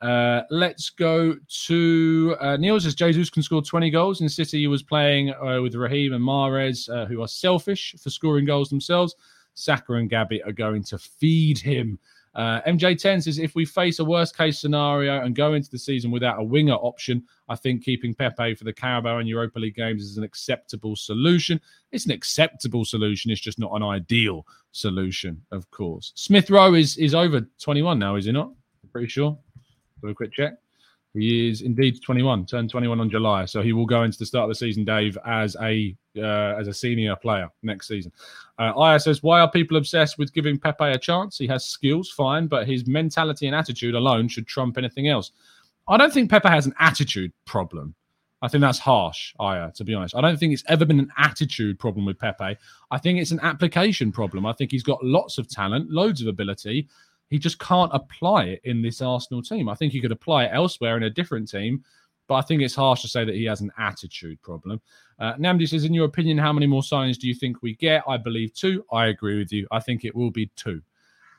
Uh, 0.00 0.42
let's 0.50 0.90
go 0.90 1.34
to 1.66 2.36
uh, 2.40 2.56
Neil 2.56 2.78
says 2.78 2.94
Jesus 2.94 3.30
can 3.30 3.42
score 3.42 3.62
20 3.62 3.90
goals. 3.90 4.20
In 4.20 4.28
City, 4.28 4.60
he 4.60 4.66
was 4.68 4.82
playing 4.82 5.30
uh, 5.34 5.60
with 5.60 5.74
Raheem 5.74 6.12
and 6.12 6.24
Mahrez, 6.24 6.88
uh, 6.88 7.06
who 7.06 7.20
are 7.20 7.28
selfish 7.28 7.94
for 8.00 8.10
scoring 8.10 8.44
goals 8.44 8.70
themselves. 8.70 9.16
Saka 9.54 9.94
and 9.94 10.08
Gabby 10.08 10.42
are 10.44 10.52
going 10.52 10.84
to 10.84 10.98
feed 10.98 11.58
him 11.58 11.98
uh, 12.38 12.62
MJ10 12.68 13.24
says 13.24 13.40
if 13.40 13.56
we 13.56 13.64
face 13.64 13.98
a 13.98 14.04
worst 14.04 14.36
case 14.36 14.60
scenario 14.60 15.24
and 15.24 15.34
go 15.34 15.54
into 15.54 15.68
the 15.70 15.78
season 15.78 16.12
without 16.12 16.38
a 16.38 16.44
winger 16.44 16.74
option, 16.74 17.24
I 17.48 17.56
think 17.56 17.82
keeping 17.82 18.14
Pepe 18.14 18.54
for 18.54 18.62
the 18.62 18.72
Carabao 18.72 19.18
and 19.18 19.28
Europa 19.28 19.58
League 19.58 19.74
games 19.74 20.04
is 20.04 20.18
an 20.18 20.22
acceptable 20.22 20.94
solution. 20.94 21.60
It's 21.90 22.04
an 22.04 22.12
acceptable 22.12 22.84
solution. 22.84 23.32
It's 23.32 23.40
just 23.40 23.58
not 23.58 23.72
an 23.72 23.82
ideal 23.82 24.46
solution, 24.70 25.42
of 25.50 25.68
course. 25.72 26.12
Smith 26.14 26.48
Rowe 26.48 26.74
is 26.74 26.96
is 26.96 27.12
over 27.12 27.40
21 27.60 27.98
now, 27.98 28.14
is 28.14 28.26
he 28.26 28.30
not? 28.30 28.52
Pretty 28.92 29.08
sure. 29.08 29.36
Do 30.00 30.08
a 30.08 30.14
quick 30.14 30.32
check. 30.32 30.54
He 31.18 31.48
is 31.48 31.62
indeed 31.62 32.00
21, 32.02 32.46
turned 32.46 32.70
21 32.70 33.00
on 33.00 33.10
July, 33.10 33.44
so 33.44 33.60
he 33.60 33.72
will 33.72 33.86
go 33.86 34.04
into 34.04 34.18
the 34.18 34.26
start 34.26 34.44
of 34.44 34.50
the 34.50 34.54
season, 34.54 34.84
Dave, 34.84 35.18
as 35.26 35.56
a 35.60 35.96
uh, 36.16 36.56
as 36.58 36.68
a 36.68 36.74
senior 36.74 37.16
player 37.16 37.50
next 37.62 37.88
season. 37.88 38.12
Uh, 38.58 38.72
Aya 38.78 39.00
says, 39.00 39.22
"Why 39.22 39.40
are 39.40 39.50
people 39.50 39.76
obsessed 39.76 40.18
with 40.18 40.32
giving 40.32 40.58
Pepe 40.58 40.84
a 40.84 40.98
chance? 40.98 41.38
He 41.38 41.46
has 41.48 41.64
skills, 41.64 42.10
fine, 42.10 42.46
but 42.46 42.66
his 42.66 42.86
mentality 42.86 43.46
and 43.46 43.56
attitude 43.56 43.94
alone 43.94 44.28
should 44.28 44.46
trump 44.46 44.78
anything 44.78 45.08
else." 45.08 45.32
I 45.88 45.96
don't 45.96 46.12
think 46.12 46.30
Pepe 46.30 46.48
has 46.48 46.66
an 46.66 46.74
attitude 46.78 47.32
problem. 47.46 47.94
I 48.40 48.48
think 48.48 48.60
that's 48.60 48.78
harsh, 48.78 49.34
Aya, 49.40 49.72
to 49.72 49.84
be 49.84 49.94
honest. 49.94 50.14
I 50.14 50.20
don't 50.20 50.38
think 50.38 50.52
it's 50.52 50.62
ever 50.68 50.84
been 50.84 51.00
an 51.00 51.10
attitude 51.16 51.78
problem 51.78 52.04
with 52.04 52.18
Pepe. 52.18 52.56
I 52.90 52.98
think 52.98 53.18
it's 53.18 53.32
an 53.32 53.40
application 53.40 54.12
problem. 54.12 54.46
I 54.46 54.52
think 54.52 54.70
he's 54.70 54.84
got 54.84 55.04
lots 55.04 55.38
of 55.38 55.48
talent, 55.48 55.90
loads 55.90 56.22
of 56.22 56.28
ability, 56.28 56.88
he 57.28 57.38
just 57.38 57.58
can't 57.58 57.90
apply 57.92 58.44
it 58.44 58.60
in 58.64 58.82
this 58.82 59.02
Arsenal 59.02 59.42
team. 59.42 59.68
I 59.68 59.74
think 59.74 59.92
he 59.92 60.00
could 60.00 60.12
apply 60.12 60.44
it 60.44 60.50
elsewhere 60.52 60.96
in 60.96 61.02
a 61.02 61.10
different 61.10 61.50
team, 61.50 61.84
but 62.26 62.34
I 62.34 62.42
think 62.42 62.62
it's 62.62 62.74
harsh 62.74 63.02
to 63.02 63.08
say 63.08 63.24
that 63.24 63.34
he 63.34 63.44
has 63.44 63.60
an 63.60 63.72
attitude 63.78 64.40
problem. 64.42 64.80
Uh, 65.18 65.34
Namdi 65.34 65.68
says, 65.68 65.84
in 65.84 65.94
your 65.94 66.04
opinion, 66.06 66.38
how 66.38 66.52
many 66.52 66.66
more 66.66 66.82
signings 66.82 67.18
do 67.18 67.26
you 67.26 67.34
think 67.34 67.62
we 67.62 67.74
get? 67.76 68.02
I 68.06 68.16
believe 68.16 68.54
two. 68.54 68.84
I 68.92 69.06
agree 69.06 69.38
with 69.38 69.52
you. 69.52 69.66
I 69.70 69.80
think 69.80 70.04
it 70.04 70.14
will 70.14 70.30
be 70.30 70.50
two, 70.54 70.80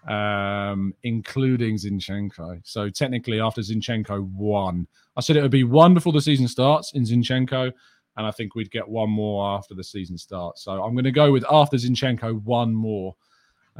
um, 0.07 0.93
including 1.03 1.75
Zinchenko. 1.75 2.61
So 2.63 2.89
technically, 2.89 3.39
after 3.39 3.61
Zinchenko, 3.61 4.29
one. 4.33 4.87
I 5.15 5.21
said 5.21 5.37
it 5.37 5.41
would 5.41 5.51
be 5.51 5.63
one 5.63 5.93
before 5.93 6.13
the 6.13 6.21
season 6.21 6.47
starts 6.47 6.93
in 6.93 7.03
Zinchenko. 7.03 7.71
and 8.17 8.27
I 8.27 8.31
think 8.31 8.53
we'd 8.53 8.69
get 8.69 8.87
one 8.87 9.09
more 9.09 9.55
after 9.57 9.73
the 9.73 9.83
season 9.83 10.17
starts. 10.17 10.63
So 10.63 10.83
I'm 10.83 10.93
going 10.93 11.05
to 11.05 11.11
go 11.11 11.31
with 11.31 11.45
after 11.49 11.77
Zinchenko, 11.77 12.43
one 12.43 12.73
more. 12.73 13.15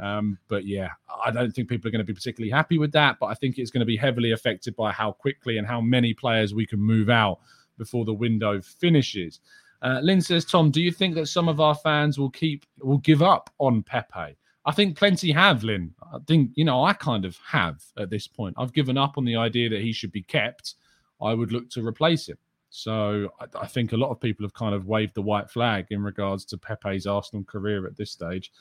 Um, 0.00 0.38
but 0.48 0.64
yeah, 0.64 0.90
I 1.24 1.30
don't 1.30 1.52
think 1.52 1.68
people 1.68 1.88
are 1.88 1.90
going 1.90 2.04
to 2.04 2.04
be 2.04 2.14
particularly 2.14 2.50
happy 2.50 2.78
with 2.78 2.92
that. 2.92 3.18
But 3.20 3.26
I 3.26 3.34
think 3.34 3.58
it's 3.58 3.70
going 3.70 3.80
to 3.80 3.86
be 3.86 3.96
heavily 3.96 4.32
affected 4.32 4.74
by 4.76 4.92
how 4.92 5.12
quickly 5.12 5.58
and 5.58 5.66
how 5.66 5.80
many 5.80 6.14
players 6.14 6.54
we 6.54 6.66
can 6.66 6.80
move 6.80 7.10
out 7.10 7.40
before 7.78 8.04
the 8.04 8.14
window 8.14 8.60
finishes. 8.60 9.40
Uh, 9.82 10.00
Lynn 10.02 10.20
says, 10.20 10.44
Tom, 10.44 10.70
do 10.70 10.80
you 10.80 10.92
think 10.92 11.14
that 11.14 11.26
some 11.26 11.48
of 11.48 11.60
our 11.60 11.74
fans 11.74 12.18
will 12.18 12.30
keep 12.30 12.66
will 12.80 12.98
give 12.98 13.22
up 13.22 13.50
on 13.58 13.82
Pepe? 13.82 14.36
I 14.66 14.72
think 14.72 14.96
plenty 14.96 15.32
have, 15.32 15.64
Lynn. 15.64 15.94
I 16.12 16.18
think, 16.26 16.50
you 16.54 16.64
know, 16.64 16.84
I 16.84 16.92
kind 16.92 17.24
of 17.24 17.38
have 17.46 17.82
at 17.98 18.10
this 18.10 18.26
point. 18.26 18.54
I've 18.58 18.74
given 18.74 18.98
up 18.98 19.16
on 19.16 19.24
the 19.24 19.36
idea 19.36 19.70
that 19.70 19.80
he 19.80 19.92
should 19.92 20.12
be 20.12 20.22
kept. 20.22 20.74
I 21.20 21.32
would 21.32 21.50
look 21.50 21.70
to 21.70 21.86
replace 21.86 22.28
him. 22.28 22.36
So 22.68 23.30
I, 23.40 23.46
I, 23.62 23.66
think 23.66 23.92
a 23.92 23.96
lot 23.96 24.10
of 24.10 24.20
people 24.20 24.44
have 24.44 24.54
kind 24.54 24.74
of 24.74 24.86
waved 24.86 25.14
the 25.14 25.22
white 25.22 25.50
flag 25.50 25.86
in 25.90 26.02
regards 26.02 26.44
to 26.46 26.58
Pepe's 26.58 27.06
Arsenal 27.06 27.44
career 27.44 27.86
at 27.86 27.96
this 27.96 28.12
stage. 28.12 28.52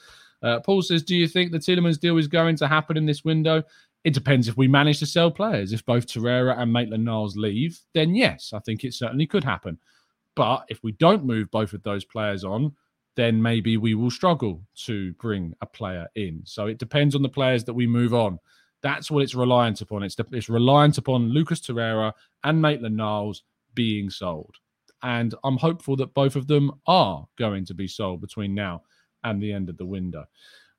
Uh, 0.41 0.59
Paul 0.59 0.81
says, 0.81 1.03
Do 1.03 1.15
you 1.15 1.27
think 1.27 1.51
the 1.51 1.59
Tielemans 1.59 1.99
deal 1.99 2.17
is 2.17 2.27
going 2.27 2.55
to 2.57 2.67
happen 2.67 2.97
in 2.97 3.05
this 3.05 3.23
window? 3.23 3.63
It 4.03 4.13
depends 4.13 4.47
if 4.47 4.55
we 4.55 4.67
manage 4.67 4.99
to 4.99 5.05
sell 5.05 5.29
players. 5.29 5.73
If 5.73 5.85
both 5.85 6.07
Torreira 6.07 6.57
and 6.57 6.71
Maitland 6.71 7.03
Niles 7.03 7.35
leave, 7.35 7.79
then 7.93 8.15
yes, 8.15 8.51
I 8.53 8.59
think 8.59 8.83
it 8.83 8.93
certainly 8.93 9.27
could 9.27 9.43
happen. 9.43 9.77
But 10.35 10.65
if 10.69 10.81
we 10.83 10.93
don't 10.93 11.25
move 11.25 11.51
both 11.51 11.73
of 11.73 11.83
those 11.83 12.05
players 12.05 12.45
on, 12.45 12.73
then 13.15 13.41
maybe 13.41 13.75
we 13.75 13.95
will 13.95 14.11
struggle 14.11 14.61
to 14.85 15.11
bring 15.13 15.53
a 15.61 15.65
player 15.65 16.07
in. 16.15 16.41
So 16.45 16.67
it 16.67 16.77
depends 16.77 17.15
on 17.15 17.21
the 17.21 17.27
players 17.27 17.65
that 17.65 17.73
we 17.73 17.87
move 17.87 18.13
on. 18.13 18.39
That's 18.81 19.11
what 19.11 19.23
it's 19.23 19.35
reliant 19.35 19.81
upon. 19.81 20.03
It's, 20.03 20.15
it's 20.31 20.47
reliant 20.47 20.97
upon 20.97 21.27
Lucas 21.29 21.59
Torreira 21.59 22.13
and 22.45 22.61
Maitland 22.61 22.95
Niles 22.95 23.43
being 23.73 24.09
sold. 24.09 24.55
And 25.03 25.35
I'm 25.43 25.57
hopeful 25.57 25.97
that 25.97 26.13
both 26.13 26.37
of 26.37 26.47
them 26.47 26.71
are 26.87 27.27
going 27.37 27.65
to 27.65 27.73
be 27.73 27.87
sold 27.87 28.21
between 28.21 28.55
now 28.55 28.83
and 29.23 29.41
the 29.41 29.51
end 29.51 29.69
of 29.69 29.77
the 29.77 29.85
window. 29.85 30.25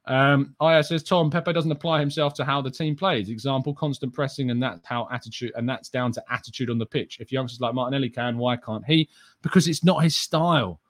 Um, 0.06 0.56
Aya 0.60 0.82
says 0.82 1.02
Tom 1.02 1.30
Pepe 1.30 1.52
doesn't 1.52 1.70
apply 1.70 2.00
himself 2.00 2.34
to 2.34 2.44
how 2.44 2.60
the 2.60 2.70
team 2.70 2.96
plays. 2.96 3.28
Example: 3.28 3.74
constant 3.74 4.12
pressing, 4.12 4.50
and 4.50 4.62
that's 4.62 4.84
how 4.84 5.08
attitude, 5.12 5.52
and 5.54 5.68
that's 5.68 5.88
down 5.88 6.12
to 6.12 6.24
attitude 6.30 6.70
on 6.70 6.78
the 6.78 6.86
pitch. 6.86 7.18
If 7.20 7.30
youngsters 7.30 7.60
like 7.60 7.74
Martinelli 7.74 8.10
can, 8.10 8.38
why 8.38 8.56
can't 8.56 8.84
he? 8.84 9.08
Because 9.42 9.68
it's 9.68 9.84
not 9.84 10.02
his 10.02 10.16
style. 10.16 10.80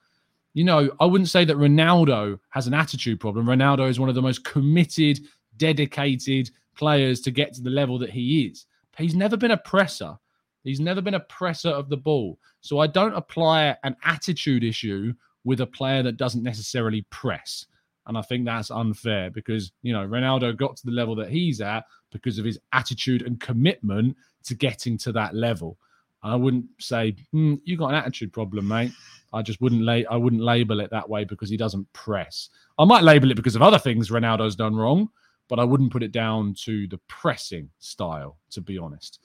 You 0.54 0.64
know, 0.64 0.90
I 1.00 1.04
wouldn't 1.06 1.28
say 1.28 1.44
that 1.44 1.56
Ronaldo 1.56 2.38
has 2.50 2.66
an 2.66 2.74
attitude 2.74 3.20
problem. 3.20 3.46
Ronaldo 3.46 3.88
is 3.88 4.00
one 4.00 4.08
of 4.08 4.14
the 4.14 4.22
most 4.22 4.44
committed, 4.44 5.20
dedicated 5.56 6.50
players 6.74 7.20
to 7.20 7.30
get 7.30 7.52
to 7.54 7.62
the 7.62 7.70
level 7.70 7.98
that 7.98 8.10
he 8.10 8.46
is. 8.46 8.66
He's 8.96 9.14
never 9.14 9.36
been 9.36 9.52
a 9.52 9.56
presser. 9.56 10.16
He's 10.64 10.80
never 10.80 11.00
been 11.00 11.14
a 11.14 11.20
presser 11.20 11.70
of 11.70 11.88
the 11.88 11.96
ball. 11.96 12.38
So 12.60 12.80
I 12.80 12.86
don't 12.86 13.14
apply 13.14 13.76
an 13.84 13.96
attitude 14.04 14.64
issue 14.64 15.14
with 15.44 15.60
a 15.60 15.66
player 15.66 16.02
that 16.02 16.16
doesn't 16.16 16.42
necessarily 16.42 17.02
press. 17.10 17.66
And 18.06 18.16
I 18.16 18.22
think 18.22 18.44
that's 18.44 18.70
unfair 18.70 19.30
because, 19.30 19.72
you 19.82 19.92
know, 19.92 20.06
Ronaldo 20.06 20.56
got 20.56 20.76
to 20.76 20.86
the 20.86 20.92
level 20.92 21.14
that 21.16 21.30
he's 21.30 21.60
at 21.60 21.84
because 22.10 22.38
of 22.38 22.44
his 22.44 22.58
attitude 22.72 23.22
and 23.22 23.40
commitment 23.40 24.16
to 24.44 24.54
getting 24.54 24.98
to 24.98 25.12
that 25.12 25.34
level. 25.34 25.78
I 26.22 26.36
wouldn't 26.36 26.66
say, 26.78 27.16
hmm, 27.32 27.54
you 27.64 27.76
got 27.76 27.88
an 27.88 27.94
attitude 27.94 28.32
problem, 28.32 28.68
mate. 28.68 28.92
I 29.32 29.42
just 29.42 29.60
wouldn't 29.60 29.82
lay 29.82 30.04
I 30.06 30.16
wouldn't 30.16 30.42
label 30.42 30.80
it 30.80 30.90
that 30.90 31.08
way 31.08 31.24
because 31.24 31.48
he 31.48 31.56
doesn't 31.56 31.90
press. 31.92 32.50
I 32.78 32.84
might 32.84 33.04
label 33.04 33.30
it 33.30 33.36
because 33.36 33.56
of 33.56 33.62
other 33.62 33.78
things 33.78 34.10
Ronaldo's 34.10 34.56
done 34.56 34.74
wrong, 34.74 35.08
but 35.48 35.58
I 35.58 35.64
wouldn't 35.64 35.92
put 35.92 36.02
it 36.02 36.12
down 36.12 36.54
to 36.64 36.86
the 36.88 36.98
pressing 37.08 37.70
style, 37.78 38.38
to 38.50 38.60
be 38.60 38.76
honest. 38.76 39.20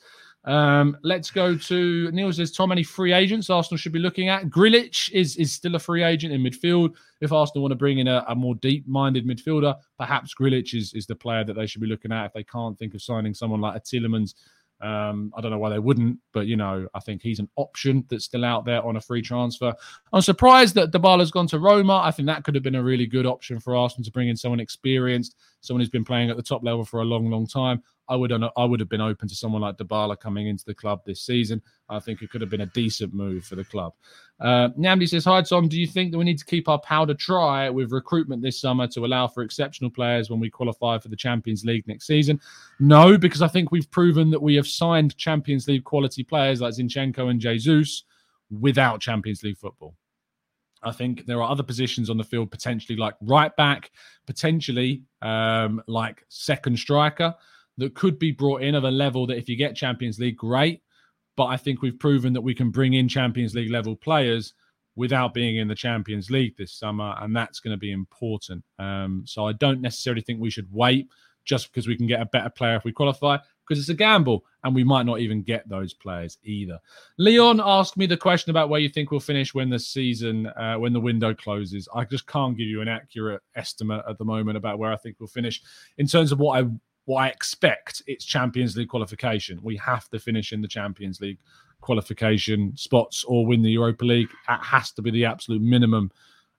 Um, 0.45 0.97
let's 1.01 1.31
go 1.31 1.57
to 1.57 2.11
Neil 2.11 2.31
says 2.31 2.51
Tom. 2.51 2.71
Any 2.71 2.83
free 2.83 3.13
agents 3.13 3.49
Arsenal 3.49 3.77
should 3.77 3.91
be 3.91 3.99
looking 3.99 4.29
at? 4.29 4.49
Grilic 4.49 5.09
is 5.11 5.35
is 5.37 5.51
still 5.51 5.75
a 5.75 5.79
free 5.79 6.03
agent 6.03 6.33
in 6.33 6.41
midfield. 6.41 6.93
If 7.19 7.31
Arsenal 7.31 7.63
want 7.63 7.71
to 7.71 7.77
bring 7.77 7.99
in 7.99 8.07
a, 8.07 8.23
a 8.27 8.35
more 8.35 8.55
deep-minded 8.55 9.25
midfielder, 9.25 9.75
perhaps 9.97 10.33
Grilic 10.35 10.73
is 10.73 10.93
is 10.93 11.07
the 11.07 11.15
player 11.15 11.43
that 11.43 11.55
they 11.55 11.65
should 11.65 11.81
be 11.81 11.87
looking 11.87 12.11
at. 12.11 12.25
If 12.25 12.33
they 12.33 12.43
can't 12.43 12.77
think 12.77 12.93
of 12.93 13.01
signing 13.01 13.33
someone 13.33 13.59
like 13.59 13.75
a 13.75 13.79
Tielemans 13.79 14.35
um, 14.81 15.31
I 15.35 15.41
don't 15.41 15.51
know 15.51 15.57
why 15.57 15.69
they 15.69 15.79
wouldn't, 15.79 16.19
but 16.33 16.47
you 16.47 16.57
know, 16.57 16.87
I 16.93 16.99
think 16.99 17.21
he's 17.21 17.39
an 17.39 17.49
option 17.55 18.05
that's 18.09 18.25
still 18.25 18.43
out 18.43 18.65
there 18.65 18.83
on 18.83 18.97
a 18.97 19.01
free 19.01 19.21
transfer. 19.21 19.73
I'm 20.11 20.21
surprised 20.21 20.75
that 20.75 20.91
Dybala's 20.91 21.31
gone 21.31 21.47
to 21.47 21.59
Roma. 21.59 22.01
I 22.03 22.11
think 22.11 22.27
that 22.27 22.43
could 22.43 22.55
have 22.55 22.63
been 22.63 22.75
a 22.75 22.83
really 22.83 23.05
good 23.05 23.25
option 23.25 23.59
for 23.59 23.75
Arsenal 23.75 24.03
to 24.03 24.11
bring 24.11 24.27
in 24.27 24.35
someone 24.35 24.59
experienced, 24.59 25.37
someone 25.61 25.81
who's 25.81 25.89
been 25.89 26.05
playing 26.05 26.29
at 26.29 26.35
the 26.35 26.43
top 26.43 26.63
level 26.63 26.83
for 26.83 27.01
a 27.01 27.05
long, 27.05 27.29
long 27.29 27.47
time. 27.47 27.81
I 28.07 28.15
would 28.15 28.31
I 28.31 28.65
would 28.65 28.79
have 28.79 28.89
been 28.89 29.01
open 29.01 29.27
to 29.27 29.35
someone 29.35 29.61
like 29.61 29.77
Dybala 29.77 30.19
coming 30.19 30.47
into 30.47 30.65
the 30.65 30.73
club 30.73 31.01
this 31.05 31.21
season. 31.21 31.61
I 31.89 31.99
think 31.99 32.21
it 32.21 32.29
could 32.29 32.41
have 32.41 32.49
been 32.49 32.61
a 32.61 32.67
decent 32.67 33.13
move 33.13 33.45
for 33.45 33.55
the 33.55 33.63
club. 33.63 33.93
Uh, 34.39 34.69
Namdi 34.77 35.07
says, 35.07 35.25
Hi, 35.25 35.41
Tom. 35.41 35.67
Do 35.67 35.79
you 35.79 35.87
think 35.87 36.11
that 36.11 36.17
we 36.17 36.23
need 36.23 36.37
to 36.37 36.45
keep 36.45 36.67
our 36.67 36.79
powder 36.79 37.13
dry 37.15 37.69
with 37.69 37.91
recruitment 37.91 38.41
this 38.41 38.59
summer 38.59 38.87
to 38.87 39.05
allow 39.05 39.27
for 39.27 39.43
exceptional 39.43 39.89
players 39.89 40.29
when 40.29 40.39
we 40.39 40.49
qualify 40.49 40.97
for 40.99 41.09
the 41.09 41.15
Champions 41.15 41.65
League 41.65 41.87
next 41.87 42.05
season? 42.05 42.39
No, 42.79 43.17
because 43.17 43.41
I 43.41 43.47
think 43.47 43.71
we've 43.71 43.89
proven 43.89 44.29
that 44.31 44.41
we 44.41 44.55
have 44.55 44.67
signed 44.67 45.17
Champions 45.17 45.67
League 45.67 45.83
quality 45.83 46.23
players 46.23 46.61
like 46.61 46.73
Zinchenko 46.73 47.29
and 47.29 47.39
Jesus 47.39 48.03
without 48.51 49.01
Champions 49.01 49.43
League 49.43 49.57
football. 49.57 49.95
I 50.83 50.91
think 50.91 51.25
there 51.25 51.41
are 51.41 51.49
other 51.49 51.63
positions 51.63 52.11
on 52.11 52.17
the 52.17 52.23
field, 52.23 52.51
potentially 52.51 52.95
like 52.95 53.15
right 53.21 53.55
back, 53.55 53.89
potentially 54.27 55.01
um, 55.23 55.81
like 55.87 56.23
second 56.29 56.77
striker 56.77 57.33
that 57.77 57.95
could 57.95 58.17
be 58.19 58.31
brought 58.31 58.61
in 58.61 58.75
at 58.75 58.83
a 58.83 58.91
level 58.91 59.27
that 59.27 59.37
if 59.37 59.49
you 59.49 59.55
get 59.55 59.75
Champions 59.75 60.19
League, 60.19 60.37
great. 60.37 60.81
But 61.37 61.45
I 61.45 61.57
think 61.57 61.81
we've 61.81 61.99
proven 61.99 62.33
that 62.33 62.41
we 62.41 62.55
can 62.55 62.71
bring 62.71 62.93
in 62.93 63.09
Champions 63.09 63.53
League 63.53 63.71
level 63.71 63.95
players 63.95 64.53
without 64.95 65.33
being 65.33 65.57
in 65.57 65.67
the 65.67 65.75
Champions 65.75 66.29
League 66.29 66.55
this 66.57 66.73
summer, 66.73 67.15
and 67.19 67.35
that's 67.35 67.59
going 67.59 67.73
to 67.73 67.77
be 67.77 67.91
important. 67.91 68.63
Um, 68.79 69.23
so 69.25 69.45
I 69.45 69.53
don't 69.53 69.81
necessarily 69.81 70.21
think 70.21 70.39
we 70.39 70.49
should 70.49 70.71
wait 70.71 71.09
just 71.43 71.71
because 71.71 71.87
we 71.87 71.97
can 71.97 72.07
get 72.07 72.21
a 72.21 72.25
better 72.25 72.49
player 72.49 72.75
if 72.75 72.85
we 72.85 72.91
qualify, 72.91 73.37
because 73.67 73.79
it's 73.79 73.89
a 73.89 73.93
gamble, 73.93 74.43
and 74.63 74.73
we 74.73 74.83
might 74.83 75.05
not 75.05 75.19
even 75.19 75.43
get 75.43 75.67
those 75.67 75.93
players 75.93 76.37
either. 76.43 76.79
Leon 77.17 77.61
asked 77.63 77.97
me 77.97 78.05
the 78.05 78.17
question 78.17 78.49
about 78.49 78.69
where 78.69 78.79
you 78.79 78.89
think 78.89 79.11
we'll 79.11 79.19
finish 79.19 79.53
when 79.53 79.69
the 79.69 79.77
season, 79.77 80.47
uh, 80.47 80.75
when 80.75 80.93
the 80.93 80.99
window 80.99 81.33
closes. 81.33 81.87
I 81.93 82.05
just 82.05 82.25
can't 82.25 82.57
give 82.57 82.67
you 82.67 82.81
an 82.81 82.87
accurate 82.87 83.41
estimate 83.55 84.03
at 84.09 84.17
the 84.17 84.25
moment 84.25 84.57
about 84.57 84.79
where 84.79 84.91
I 84.91 84.97
think 84.97 85.17
we'll 85.19 85.27
finish 85.27 85.61
in 85.97 86.07
terms 86.07 86.31
of 86.31 86.39
what 86.39 86.63
I 86.63 86.67
what 87.05 87.21
I 87.21 87.27
expect, 87.29 88.01
it's 88.07 88.25
Champions 88.25 88.75
League 88.75 88.89
qualification. 88.89 89.59
We 89.61 89.77
have 89.77 90.09
to 90.09 90.19
finish 90.19 90.53
in 90.53 90.61
the 90.61 90.67
Champions 90.67 91.21
League 91.21 91.39
qualification 91.81 92.75
spots 92.75 93.23
or 93.25 93.45
win 93.45 93.61
the 93.61 93.71
Europa 93.71 94.05
League. 94.05 94.29
That 94.47 94.63
has 94.63 94.91
to 94.93 95.01
be 95.01 95.11
the 95.11 95.25
absolute 95.25 95.61
minimum. 95.61 96.11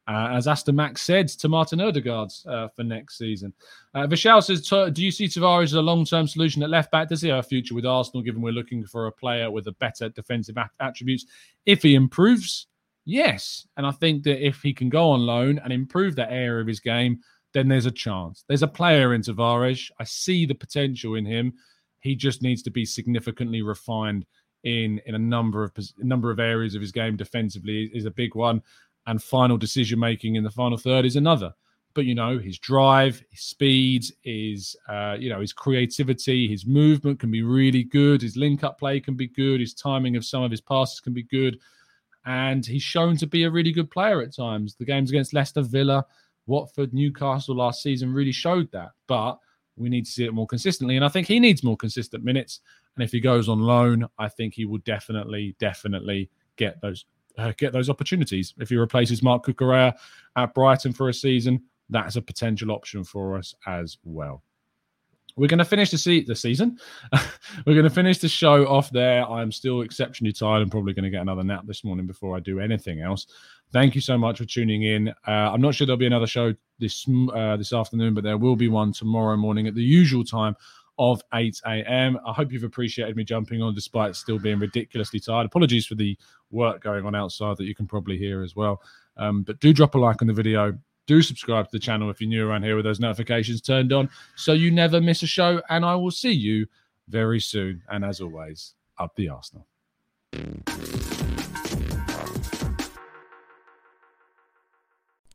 Uh, 0.08 0.28
as 0.30 0.46
Aston 0.46 0.76
Max 0.76 1.02
said 1.02 1.26
to 1.26 1.48
Martin 1.48 1.80
Odegaard 1.80 2.30
uh, 2.46 2.68
for 2.68 2.84
next 2.84 3.18
season. 3.18 3.52
Uh, 3.92 4.06
Vishal 4.06 4.40
says, 4.40 4.62
Do 4.92 5.04
you 5.04 5.10
see 5.10 5.24
Tavares 5.24 5.64
as 5.64 5.72
a 5.72 5.82
long 5.82 6.04
term 6.04 6.28
solution 6.28 6.62
at 6.62 6.70
left 6.70 6.92
back? 6.92 7.08
Does 7.08 7.22
he 7.22 7.28
have 7.28 7.40
a 7.40 7.42
future 7.42 7.74
with 7.74 7.84
Arsenal, 7.84 8.22
given 8.22 8.40
we're 8.40 8.52
looking 8.52 8.86
for 8.86 9.08
a 9.08 9.12
player 9.12 9.50
with 9.50 9.66
a 9.66 9.72
better 9.72 10.08
defensive 10.08 10.56
attributes? 10.78 11.26
If 11.64 11.82
he 11.82 11.96
improves, 11.96 12.68
yes. 13.04 13.66
And 13.76 13.84
I 13.84 13.90
think 13.90 14.22
that 14.24 14.46
if 14.46 14.62
he 14.62 14.72
can 14.72 14.88
go 14.88 15.10
on 15.10 15.26
loan 15.26 15.58
and 15.58 15.72
improve 15.72 16.14
that 16.16 16.30
area 16.30 16.60
of 16.60 16.68
his 16.68 16.78
game, 16.78 17.18
then 17.52 17.68
there's 17.68 17.86
a 17.86 17.90
chance. 17.90 18.44
There's 18.48 18.62
a 18.62 18.68
player 18.68 19.14
in 19.14 19.22
Tavares. 19.22 19.90
I 19.98 20.04
see 20.04 20.46
the 20.46 20.54
potential 20.54 21.14
in 21.14 21.24
him. 21.24 21.54
He 22.00 22.14
just 22.14 22.42
needs 22.42 22.62
to 22.62 22.70
be 22.70 22.84
significantly 22.84 23.62
refined 23.62 24.26
in 24.64 25.00
in 25.06 25.14
a 25.14 25.18
number 25.18 25.64
of 25.64 25.72
number 25.98 26.30
of 26.30 26.40
areas 26.40 26.74
of 26.74 26.80
his 26.80 26.92
game. 26.92 27.16
Defensively 27.16 27.90
is 27.94 28.04
a 28.04 28.10
big 28.10 28.34
one, 28.34 28.62
and 29.06 29.22
final 29.22 29.56
decision 29.56 29.98
making 29.98 30.34
in 30.34 30.44
the 30.44 30.50
final 30.50 30.76
third 30.76 31.06
is 31.06 31.16
another. 31.16 31.54
But 31.94 32.04
you 32.04 32.14
know, 32.14 32.38
his 32.38 32.58
drive, 32.58 33.22
his 33.30 33.40
speed, 33.40 34.04
his 34.22 34.76
uh, 34.88 35.16
you 35.18 35.30
know, 35.30 35.40
his 35.40 35.52
creativity, 35.52 36.46
his 36.48 36.66
movement 36.66 37.20
can 37.20 37.30
be 37.30 37.42
really 37.42 37.84
good. 37.84 38.20
His 38.20 38.36
link 38.36 38.64
up 38.64 38.78
play 38.78 39.00
can 39.00 39.14
be 39.14 39.28
good. 39.28 39.60
His 39.60 39.72
timing 39.72 40.16
of 40.16 40.24
some 40.24 40.42
of 40.42 40.50
his 40.50 40.60
passes 40.60 41.00
can 41.00 41.14
be 41.14 41.22
good, 41.22 41.58
and 42.26 42.66
he's 42.66 42.82
shown 42.82 43.16
to 43.18 43.26
be 43.26 43.44
a 43.44 43.50
really 43.50 43.72
good 43.72 43.90
player 43.90 44.20
at 44.20 44.36
times. 44.36 44.74
The 44.74 44.84
games 44.84 45.10
against 45.10 45.32
Leicester, 45.32 45.62
Villa 45.62 46.04
Watford, 46.46 46.94
Newcastle 46.94 47.56
last 47.56 47.82
season 47.82 48.12
really 48.12 48.32
showed 48.32 48.70
that. 48.72 48.90
But 49.06 49.38
we 49.76 49.88
need 49.88 50.06
to 50.06 50.10
see 50.10 50.24
it 50.24 50.34
more 50.34 50.46
consistently. 50.46 50.96
And 50.96 51.04
I 51.04 51.08
think 51.08 51.26
he 51.26 51.38
needs 51.38 51.62
more 51.62 51.76
consistent 51.76 52.24
minutes. 52.24 52.60
And 52.96 53.04
if 53.04 53.12
he 53.12 53.20
goes 53.20 53.48
on 53.48 53.60
loan, 53.60 54.06
I 54.18 54.28
think 54.28 54.54
he 54.54 54.64
will 54.64 54.78
definitely, 54.78 55.54
definitely 55.58 56.30
get 56.56 56.80
those 56.80 57.04
uh, 57.38 57.52
get 57.58 57.72
those 57.72 57.90
opportunities. 57.90 58.54
If 58.58 58.70
he 58.70 58.76
replaces 58.76 59.22
Marc 59.22 59.44
Cucurella 59.44 59.94
at 60.36 60.54
Brighton 60.54 60.94
for 60.94 61.10
a 61.10 61.14
season, 61.14 61.62
that's 61.90 62.16
a 62.16 62.22
potential 62.22 62.72
option 62.72 63.04
for 63.04 63.36
us 63.36 63.54
as 63.66 63.98
well. 64.04 64.42
We're 65.36 65.48
going 65.48 65.58
to 65.58 65.66
finish 65.66 65.90
the, 65.90 65.98
se- 65.98 66.24
the 66.24 66.34
season. 66.34 66.78
We're 67.66 67.74
going 67.74 67.84
to 67.84 67.90
finish 67.90 68.18
the 68.18 68.28
show 68.28 68.66
off 68.66 68.90
there. 68.90 69.22
I'm 69.28 69.52
still 69.52 69.82
exceptionally 69.82 70.32
tired. 70.32 70.62
I'm 70.62 70.70
probably 70.70 70.94
going 70.94 71.04
to 71.04 71.10
get 71.10 71.20
another 71.20 71.44
nap 71.44 71.64
this 71.66 71.84
morning 71.84 72.06
before 72.06 72.34
I 72.34 72.40
do 72.40 72.58
anything 72.58 73.02
else. 73.02 73.26
Thank 73.72 73.94
you 73.94 74.00
so 74.00 74.16
much 74.16 74.38
for 74.38 74.44
tuning 74.44 74.84
in. 74.84 75.08
Uh, 75.26 75.30
I'm 75.30 75.60
not 75.60 75.74
sure 75.74 75.86
there'll 75.86 75.98
be 75.98 76.06
another 76.06 76.26
show 76.26 76.54
this 76.78 77.06
uh, 77.34 77.56
this 77.56 77.72
afternoon, 77.72 78.14
but 78.14 78.24
there 78.24 78.38
will 78.38 78.56
be 78.56 78.68
one 78.68 78.92
tomorrow 78.92 79.36
morning 79.36 79.66
at 79.66 79.74
the 79.74 79.82
usual 79.82 80.24
time 80.24 80.56
of 80.98 81.22
8 81.34 81.60
a.m. 81.66 82.18
I 82.26 82.32
hope 82.32 82.52
you've 82.52 82.64
appreciated 82.64 83.16
me 83.16 83.24
jumping 83.24 83.62
on 83.62 83.74
despite 83.74 84.16
still 84.16 84.38
being 84.38 84.58
ridiculously 84.58 85.20
tired. 85.20 85.46
Apologies 85.46 85.86
for 85.86 85.94
the 85.94 86.16
work 86.50 86.82
going 86.82 87.04
on 87.04 87.14
outside 87.14 87.56
that 87.58 87.64
you 87.64 87.74
can 87.74 87.86
probably 87.86 88.16
hear 88.16 88.42
as 88.42 88.56
well. 88.56 88.80
Um, 89.16 89.42
but 89.42 89.60
do 89.60 89.72
drop 89.72 89.94
a 89.94 89.98
like 89.98 90.22
on 90.22 90.28
the 90.28 90.34
video. 90.34 90.76
Do 91.06 91.22
subscribe 91.22 91.66
to 91.66 91.72
the 91.72 91.78
channel 91.78 92.10
if 92.10 92.20
you're 92.20 92.28
new 92.28 92.48
around 92.48 92.64
here 92.64 92.76
with 92.76 92.84
those 92.84 92.98
notifications 92.98 93.60
turned 93.60 93.92
on 93.92 94.08
so 94.34 94.52
you 94.52 94.70
never 94.70 95.00
miss 95.00 95.22
a 95.22 95.26
show. 95.26 95.60
And 95.68 95.84
I 95.84 95.94
will 95.94 96.10
see 96.10 96.32
you 96.32 96.66
very 97.08 97.40
soon. 97.40 97.82
And 97.88 98.04
as 98.04 98.20
always, 98.20 98.74
up 98.98 99.14
the 99.16 99.28
Arsenal. 99.28 99.66